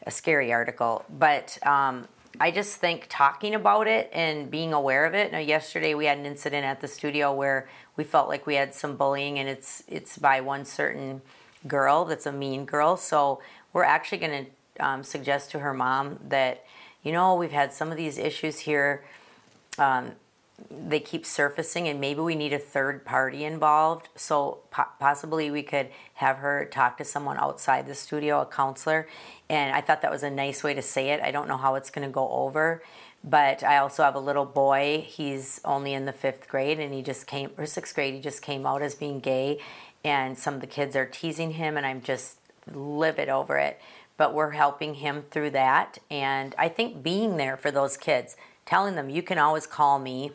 a 0.07 0.11
scary 0.11 0.55
article. 0.55 1.05
But 1.11 1.59
um, 1.67 2.09
i 2.41 2.51
just 2.51 2.77
think 2.77 3.07
talking 3.09 3.55
about 3.55 3.87
it 3.87 4.11
and 4.13 4.51
being 4.51 4.73
aware 4.73 5.05
of 5.05 5.15
it. 5.15 5.33
Now 5.33 5.39
yesterday 5.39 5.95
we 5.95 6.07
had 6.07 6.19
an 6.19 6.27
incident 6.27 6.65
at 6.65 6.81
the 6.81 6.89
studio 6.89 7.33
where 7.33 7.69
we 7.97 8.05
felt 8.05 8.29
like 8.29 8.47
we 8.47 8.55
had 8.55 8.75
some 8.75 8.97
bullying 8.97 9.39
and 9.39 9.49
it's 9.49 9.83
it's 9.87 10.19
by 10.19 10.41
one 10.41 10.65
certain 10.65 11.23
girl 11.67 12.05
that's 12.05 12.27
a 12.27 12.33
mean 12.33 12.65
girl. 12.65 12.97
So 12.97 13.41
we're 13.73 13.85
actually 13.85 14.19
going 14.19 14.47
to 14.47 14.85
um, 14.85 15.03
suggest 15.03 15.51
to 15.53 15.59
her 15.61 15.75
mom 15.75 16.19
that 16.29 16.65
you 17.03 17.13
know 17.13 17.35
we've 17.35 17.53
had 17.53 17.73
some 17.73 17.91
of 17.91 17.97
these 17.97 18.19
issues 18.19 18.61
here 18.61 19.05
um, 19.79 20.13
they 20.71 21.01
keep 21.01 21.27
surfacing 21.27 21.89
and 21.89 22.01
maybe 22.01 22.21
we 22.21 22.35
need 22.35 22.53
a 22.53 22.59
third 22.59 23.05
party 23.05 23.45
involved. 23.45 24.09
So 24.17 24.61
po- 24.71 24.85
possibly 24.99 25.51
we 25.51 25.63
could 25.63 25.89
have 26.15 26.39
her 26.39 26.65
talk 26.71 26.99
to 26.99 27.05
someone 27.05 27.39
outside 27.39 27.87
the 27.87 27.95
studio 27.95 28.41
a 28.41 28.47
counselor. 28.47 29.09
And 29.49 29.75
i 29.75 29.81
thought 29.81 30.03
that 30.03 30.11
was 30.11 30.23
a 30.23 30.31
nice 30.31 30.63
way 30.63 30.75
to 30.75 30.83
say 30.83 31.11
it. 31.11 31.21
I 31.21 31.31
don't 31.31 31.49
know 31.49 31.57
how 31.57 31.75
it's 31.75 31.91
going 31.91 32.07
to 32.07 32.13
go 32.13 32.29
over 32.31 32.83
but 33.25 33.63
i 33.63 33.77
also 33.77 34.03
have 34.03 34.15
a 34.15 34.21
little 34.21 34.45
boy. 34.45 35.05
He's 35.07 35.61
only 35.65 35.95
in 35.95 36.07
the 36.07 36.13
fifth 36.13 36.49
grade 36.49 36.81
and 36.81 36.93
he 36.93 37.03
just 37.03 37.27
came 37.27 37.51
or 37.57 37.67
sixth 37.67 37.95
grade 37.95 38.15
he 38.15 38.21
just 38.21 38.43
came 38.43 38.67
out 38.67 38.83
as 38.83 38.95
being 38.95 39.21
gay. 39.21 39.59
And 40.05 40.37
some 40.37 40.55
of 40.55 40.61
the 40.61 40.67
kids 40.67 40.97
are 40.97 41.07
teasing 41.07 41.53
him 41.53 41.77
and 41.77 41.87
i'm 41.87 42.03
just 42.03 42.39
livid 42.73 43.29
over 43.29 43.59
it. 43.59 43.81
But 44.17 44.35
we're 44.35 44.51
helping 44.51 44.95
him 44.95 45.25
through 45.31 45.51
that. 45.51 45.99
And 46.11 46.55
i 46.59 46.69
think 46.69 47.03
being 47.03 47.37
there 47.37 47.57
for 47.57 47.71
those 47.71 47.97
kids 47.97 48.37
telling 48.67 48.95
them 48.95 49.11
you 49.11 49.23
can 49.23 49.39
always 49.39 49.67
call 49.67 49.99
me. 49.99 50.33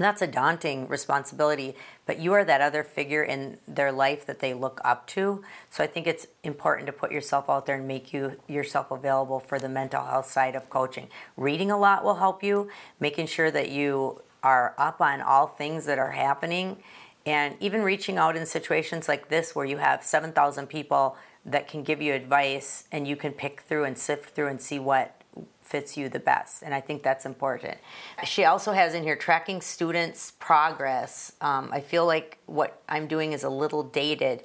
And 0.00 0.04
that's 0.06 0.22
a 0.22 0.26
daunting 0.26 0.88
responsibility, 0.88 1.76
but 2.06 2.18
you 2.18 2.32
are 2.32 2.42
that 2.42 2.62
other 2.62 2.82
figure 2.82 3.22
in 3.22 3.58
their 3.68 3.92
life 3.92 4.24
that 4.24 4.38
they 4.38 4.54
look 4.54 4.80
up 4.82 5.06
to. 5.08 5.44
So 5.68 5.84
I 5.84 5.88
think 5.88 6.06
it's 6.06 6.26
important 6.42 6.86
to 6.86 6.92
put 6.94 7.12
yourself 7.12 7.50
out 7.50 7.66
there 7.66 7.76
and 7.76 7.86
make 7.86 8.10
you 8.14 8.40
yourself 8.48 8.90
available 8.90 9.40
for 9.40 9.58
the 9.58 9.68
mental 9.68 10.02
health 10.02 10.24
side 10.24 10.54
of 10.54 10.70
coaching. 10.70 11.08
Reading 11.36 11.70
a 11.70 11.76
lot 11.76 12.02
will 12.02 12.14
help 12.14 12.42
you, 12.42 12.70
making 12.98 13.26
sure 13.26 13.50
that 13.50 13.68
you 13.68 14.22
are 14.42 14.74
up 14.78 15.02
on 15.02 15.20
all 15.20 15.46
things 15.46 15.84
that 15.84 15.98
are 15.98 16.12
happening 16.12 16.78
and 17.26 17.56
even 17.60 17.82
reaching 17.82 18.16
out 18.16 18.36
in 18.36 18.46
situations 18.46 19.06
like 19.06 19.28
this 19.28 19.54
where 19.54 19.66
you 19.66 19.76
have 19.76 20.02
7,000 20.02 20.66
people 20.66 21.18
that 21.44 21.68
can 21.68 21.82
give 21.82 22.02
you 22.02 22.12
advice 22.12 22.84
and 22.92 23.08
you 23.08 23.16
can 23.16 23.32
pick 23.32 23.62
through 23.62 23.84
and 23.84 23.96
sift 23.98 24.34
through 24.34 24.48
and 24.48 24.60
see 24.60 24.78
what 24.78 25.20
fits 25.62 25.96
you 25.96 26.08
the 26.08 26.18
best. 26.18 26.62
And 26.62 26.74
I 26.74 26.80
think 26.80 27.02
that's 27.02 27.24
important. 27.24 27.78
She 28.24 28.44
also 28.44 28.72
has 28.72 28.94
in 28.94 29.04
here 29.04 29.16
tracking 29.16 29.60
students' 29.60 30.32
progress. 30.32 31.32
Um, 31.40 31.70
I 31.72 31.80
feel 31.80 32.06
like 32.06 32.38
what 32.46 32.82
I'm 32.88 33.06
doing 33.06 33.32
is 33.32 33.44
a 33.44 33.48
little 33.48 33.84
dated. 33.84 34.42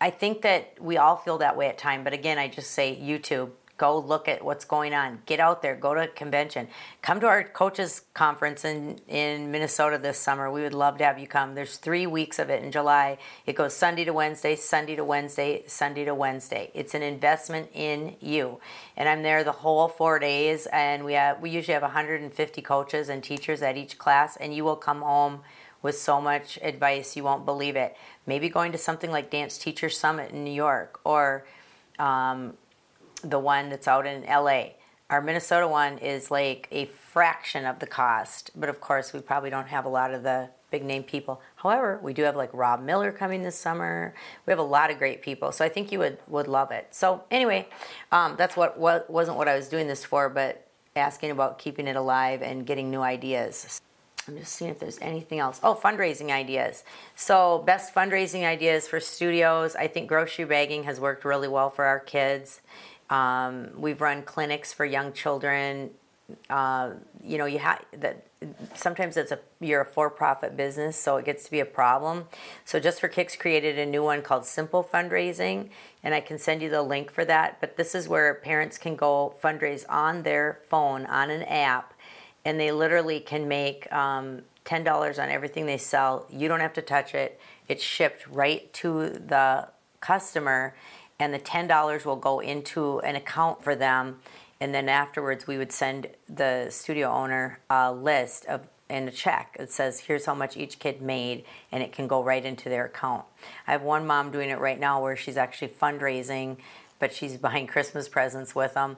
I 0.00 0.10
think 0.10 0.42
that 0.42 0.76
we 0.80 0.96
all 0.96 1.16
feel 1.16 1.38
that 1.38 1.56
way 1.56 1.68
at 1.68 1.78
time, 1.78 2.02
but 2.02 2.12
again, 2.12 2.38
I 2.38 2.48
just 2.48 2.72
say 2.72 2.98
YouTube 3.00 3.50
Go 3.76 3.98
look 3.98 4.28
at 4.28 4.44
what's 4.44 4.64
going 4.64 4.94
on. 4.94 5.22
Get 5.26 5.40
out 5.40 5.60
there. 5.60 5.74
Go 5.74 5.94
to 5.94 6.02
a 6.02 6.06
convention. 6.06 6.68
Come 7.02 7.18
to 7.20 7.26
our 7.26 7.42
coaches 7.42 8.02
conference 8.14 8.64
in, 8.64 9.00
in 9.08 9.50
Minnesota 9.50 9.98
this 9.98 10.16
summer. 10.16 10.48
We 10.48 10.62
would 10.62 10.74
love 10.74 10.98
to 10.98 11.04
have 11.04 11.18
you 11.18 11.26
come. 11.26 11.56
There's 11.56 11.76
three 11.76 12.06
weeks 12.06 12.38
of 12.38 12.50
it 12.50 12.62
in 12.62 12.70
July. 12.70 13.18
It 13.46 13.56
goes 13.56 13.74
Sunday 13.74 14.04
to 14.04 14.12
Wednesday, 14.12 14.54
Sunday 14.54 14.94
to 14.94 15.04
Wednesday, 15.04 15.64
Sunday 15.66 16.04
to 16.04 16.14
Wednesday. 16.14 16.70
It's 16.72 16.94
an 16.94 17.02
investment 17.02 17.70
in 17.74 18.14
you. 18.20 18.60
And 18.96 19.08
I'm 19.08 19.24
there 19.24 19.42
the 19.42 19.52
whole 19.52 19.88
four 19.88 20.20
days. 20.20 20.66
And 20.66 21.04
we 21.04 21.14
have 21.14 21.40
we 21.40 21.50
usually 21.50 21.74
have 21.74 21.82
150 21.82 22.62
coaches 22.62 23.08
and 23.08 23.24
teachers 23.24 23.60
at 23.60 23.76
each 23.76 23.98
class. 23.98 24.36
And 24.36 24.54
you 24.54 24.62
will 24.62 24.76
come 24.76 25.02
home 25.02 25.40
with 25.82 25.98
so 25.98 26.20
much 26.20 26.58
advice 26.62 27.16
you 27.16 27.24
won't 27.24 27.44
believe 27.44 27.74
it. 27.74 27.96
Maybe 28.24 28.48
going 28.48 28.70
to 28.72 28.78
something 28.78 29.10
like 29.10 29.30
Dance 29.30 29.58
Teacher 29.58 29.90
Summit 29.90 30.30
in 30.30 30.44
New 30.44 30.52
York 30.52 30.98
or 31.04 31.44
um, 31.98 32.54
the 33.24 33.38
one 33.38 33.70
that's 33.70 33.88
out 33.88 34.06
in 34.06 34.22
LA. 34.22 34.74
Our 35.10 35.20
Minnesota 35.20 35.68
one 35.68 35.98
is 35.98 36.30
like 36.30 36.68
a 36.70 36.86
fraction 36.86 37.66
of 37.66 37.78
the 37.78 37.86
cost, 37.86 38.50
but 38.56 38.68
of 38.68 38.80
course, 38.80 39.12
we 39.12 39.20
probably 39.20 39.50
don't 39.50 39.68
have 39.68 39.84
a 39.84 39.88
lot 39.88 40.12
of 40.12 40.22
the 40.22 40.50
big 40.70 40.84
name 40.84 41.02
people. 41.02 41.40
However, 41.56 42.00
we 42.02 42.12
do 42.12 42.22
have 42.22 42.36
like 42.36 42.50
Rob 42.52 42.82
Miller 42.82 43.12
coming 43.12 43.42
this 43.42 43.56
summer. 43.56 44.14
We 44.46 44.50
have 44.50 44.58
a 44.58 44.62
lot 44.62 44.90
of 44.90 44.98
great 44.98 45.22
people, 45.22 45.52
so 45.52 45.64
I 45.64 45.68
think 45.68 45.92
you 45.92 45.98
would 45.98 46.18
would 46.26 46.48
love 46.48 46.70
it. 46.70 46.88
So 46.90 47.22
anyway, 47.30 47.68
um, 48.10 48.34
that's 48.36 48.56
what, 48.56 48.78
what 48.78 49.08
wasn't 49.08 49.36
what 49.36 49.46
I 49.46 49.54
was 49.54 49.68
doing 49.68 49.86
this 49.86 50.04
for, 50.04 50.28
but 50.28 50.66
asking 50.96 51.30
about 51.30 51.58
keeping 51.58 51.86
it 51.86 51.96
alive 51.96 52.42
and 52.42 52.66
getting 52.66 52.90
new 52.90 53.02
ideas. 53.02 53.80
I'm 54.26 54.38
just 54.38 54.52
seeing 54.54 54.70
if 54.70 54.78
there's 54.78 54.98
anything 55.00 55.38
else. 55.38 55.60
Oh, 55.62 55.74
fundraising 55.74 56.30
ideas. 56.30 56.82
So, 57.14 57.62
best 57.66 57.94
fundraising 57.94 58.44
ideas 58.44 58.88
for 58.88 58.98
studios. 58.98 59.76
I 59.76 59.86
think 59.86 60.08
grocery 60.08 60.46
bagging 60.46 60.84
has 60.84 60.98
worked 60.98 61.24
really 61.26 61.48
well 61.48 61.68
for 61.68 61.84
our 61.84 62.00
kids. 62.00 62.62
Um, 63.10 63.70
we've 63.76 64.00
run 64.00 64.22
clinics 64.22 64.72
for 64.72 64.84
young 64.84 65.12
children 65.12 65.90
uh, 66.48 66.90
you 67.22 67.38
know, 67.38 67.44
you 67.44 67.58
have 67.58 67.84
that 67.98 68.26
sometimes 68.74 69.16
it's 69.16 69.32
a 69.32 69.38
you're 69.60 69.82
a 69.82 69.86
for-profit 69.86 70.56
business, 70.56 70.96
so 70.96 71.16
it 71.16 71.24
gets 71.24 71.44
to 71.44 71.50
be 71.50 71.60
a 71.60 71.66
problem. 71.66 72.26
So 72.64 72.80
Just 72.80 73.00
for 73.00 73.08
Kicks 73.08 73.36
created 73.36 73.78
a 73.78 73.86
new 73.86 74.02
one 74.02 74.22
called 74.22 74.46
Simple 74.46 74.82
Fundraising, 74.82 75.68
and 76.02 76.14
I 76.14 76.20
can 76.20 76.38
send 76.38 76.62
you 76.62 76.70
the 76.70 76.82
link 76.82 77.10
for 77.10 77.24
that. 77.26 77.60
But 77.60 77.76
this 77.76 77.94
is 77.94 78.08
where 78.08 78.34
parents 78.34 78.78
can 78.78 78.96
go 78.96 79.34
fundraise 79.42 79.84
on 79.88 80.22
their 80.22 80.60
phone 80.68 81.04
on 81.06 81.30
an 81.30 81.42
app, 81.42 81.92
and 82.44 82.58
they 82.58 82.72
literally 82.72 83.20
can 83.20 83.46
make 83.46 83.90
um, 83.92 84.42
ten 84.64 84.82
dollars 84.82 85.18
on 85.18 85.28
everything 85.28 85.66
they 85.66 85.78
sell. 85.78 86.26
You 86.30 86.48
don't 86.48 86.60
have 86.60 86.74
to 86.74 86.82
touch 86.82 87.14
it; 87.14 87.38
it's 87.68 87.84
shipped 87.84 88.26
right 88.28 88.72
to 88.74 89.10
the 89.10 89.68
customer, 90.00 90.74
and 91.18 91.32
the 91.32 91.38
ten 91.38 91.66
dollars 91.66 92.04
will 92.04 92.16
go 92.16 92.40
into 92.40 93.00
an 93.00 93.16
account 93.16 93.62
for 93.62 93.74
them. 93.74 94.20
And 94.60 94.74
then 94.74 94.88
afterwards 94.88 95.46
we 95.46 95.58
would 95.58 95.72
send 95.72 96.08
the 96.28 96.68
studio 96.70 97.10
owner 97.10 97.60
a 97.68 97.92
list 97.92 98.46
of 98.46 98.68
and 98.88 99.08
a 99.08 99.12
check. 99.12 99.56
That 99.58 99.72
says 99.72 100.00
here's 100.00 100.26
how 100.26 100.34
much 100.34 100.56
each 100.56 100.78
kid 100.78 101.00
made 101.00 101.44
and 101.72 101.82
it 101.82 101.92
can 101.92 102.06
go 102.06 102.22
right 102.22 102.44
into 102.44 102.68
their 102.68 102.86
account. 102.86 103.24
I 103.66 103.72
have 103.72 103.82
one 103.82 104.06
mom 104.06 104.30
doing 104.30 104.50
it 104.50 104.58
right 104.58 104.78
now 104.78 105.02
where 105.02 105.16
she's 105.16 105.36
actually 105.36 105.68
fundraising 105.68 106.58
but 106.98 107.12
she's 107.12 107.36
buying 107.48 107.66
christmas 107.66 108.08
presents 108.08 108.54
with 108.54 108.74
them 108.74 108.96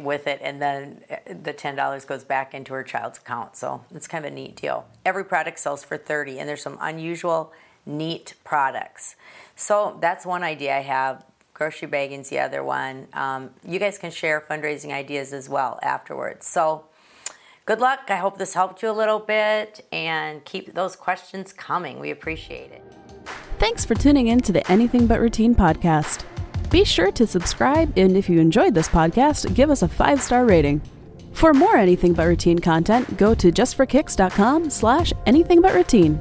with 0.00 0.26
it 0.26 0.40
and 0.42 0.62
then 0.62 1.02
uh, 1.10 1.16
the 1.26 1.52
$10 1.52 2.06
goes 2.06 2.24
back 2.24 2.54
into 2.54 2.72
her 2.72 2.82
child's 2.82 3.18
account. 3.18 3.56
So 3.56 3.84
it's 3.94 4.08
kind 4.08 4.24
of 4.24 4.32
a 4.32 4.34
neat 4.34 4.56
deal. 4.56 4.86
Every 5.04 5.24
product 5.24 5.58
sells 5.58 5.84
for 5.84 5.96
30 5.96 6.38
and 6.38 6.48
there's 6.48 6.62
some 6.62 6.78
unusual 6.80 7.52
neat 7.84 8.34
products. 8.44 9.16
So 9.56 9.98
that's 10.00 10.24
one 10.24 10.42
idea 10.42 10.76
i 10.76 10.80
have 10.80 11.24
grocery 11.54 11.88
bagging's 11.88 12.28
the 12.28 12.38
other 12.38 12.62
one. 12.62 13.08
Um, 13.12 13.50
you 13.66 13.78
guys 13.78 13.98
can 13.98 14.10
share 14.10 14.40
fundraising 14.40 14.92
ideas 14.92 15.32
as 15.32 15.48
well 15.48 15.78
afterwards. 15.82 16.46
So 16.46 16.84
good 17.66 17.80
luck. 17.80 18.00
I 18.08 18.16
hope 18.16 18.38
this 18.38 18.54
helped 18.54 18.82
you 18.82 18.90
a 18.90 18.92
little 18.92 19.18
bit 19.18 19.86
and 19.92 20.44
keep 20.44 20.74
those 20.74 20.96
questions 20.96 21.52
coming. 21.52 22.00
We 22.00 22.10
appreciate 22.10 22.72
it. 22.72 22.82
Thanks 23.58 23.84
for 23.84 23.94
tuning 23.94 24.28
in 24.28 24.40
to 24.40 24.52
the 24.52 24.68
Anything 24.70 25.06
But 25.06 25.20
Routine 25.20 25.54
podcast. 25.54 26.24
Be 26.70 26.84
sure 26.84 27.12
to 27.12 27.26
subscribe, 27.26 27.92
and 27.98 28.16
if 28.16 28.28
you 28.28 28.40
enjoyed 28.40 28.74
this 28.74 28.88
podcast, 28.88 29.54
give 29.54 29.70
us 29.70 29.82
a 29.82 29.88
five 29.88 30.22
star 30.22 30.46
rating. 30.46 30.80
For 31.32 31.52
more 31.52 31.76
Anything 31.76 32.12
But 32.14 32.26
Routine 32.26 32.58
content, 32.58 33.16
go 33.16 33.34
to 33.34 33.52
justforkicks.com 33.52 34.70
slash 34.70 35.12
anything 35.26 35.60
but 35.60 35.74
routine. 35.74 36.20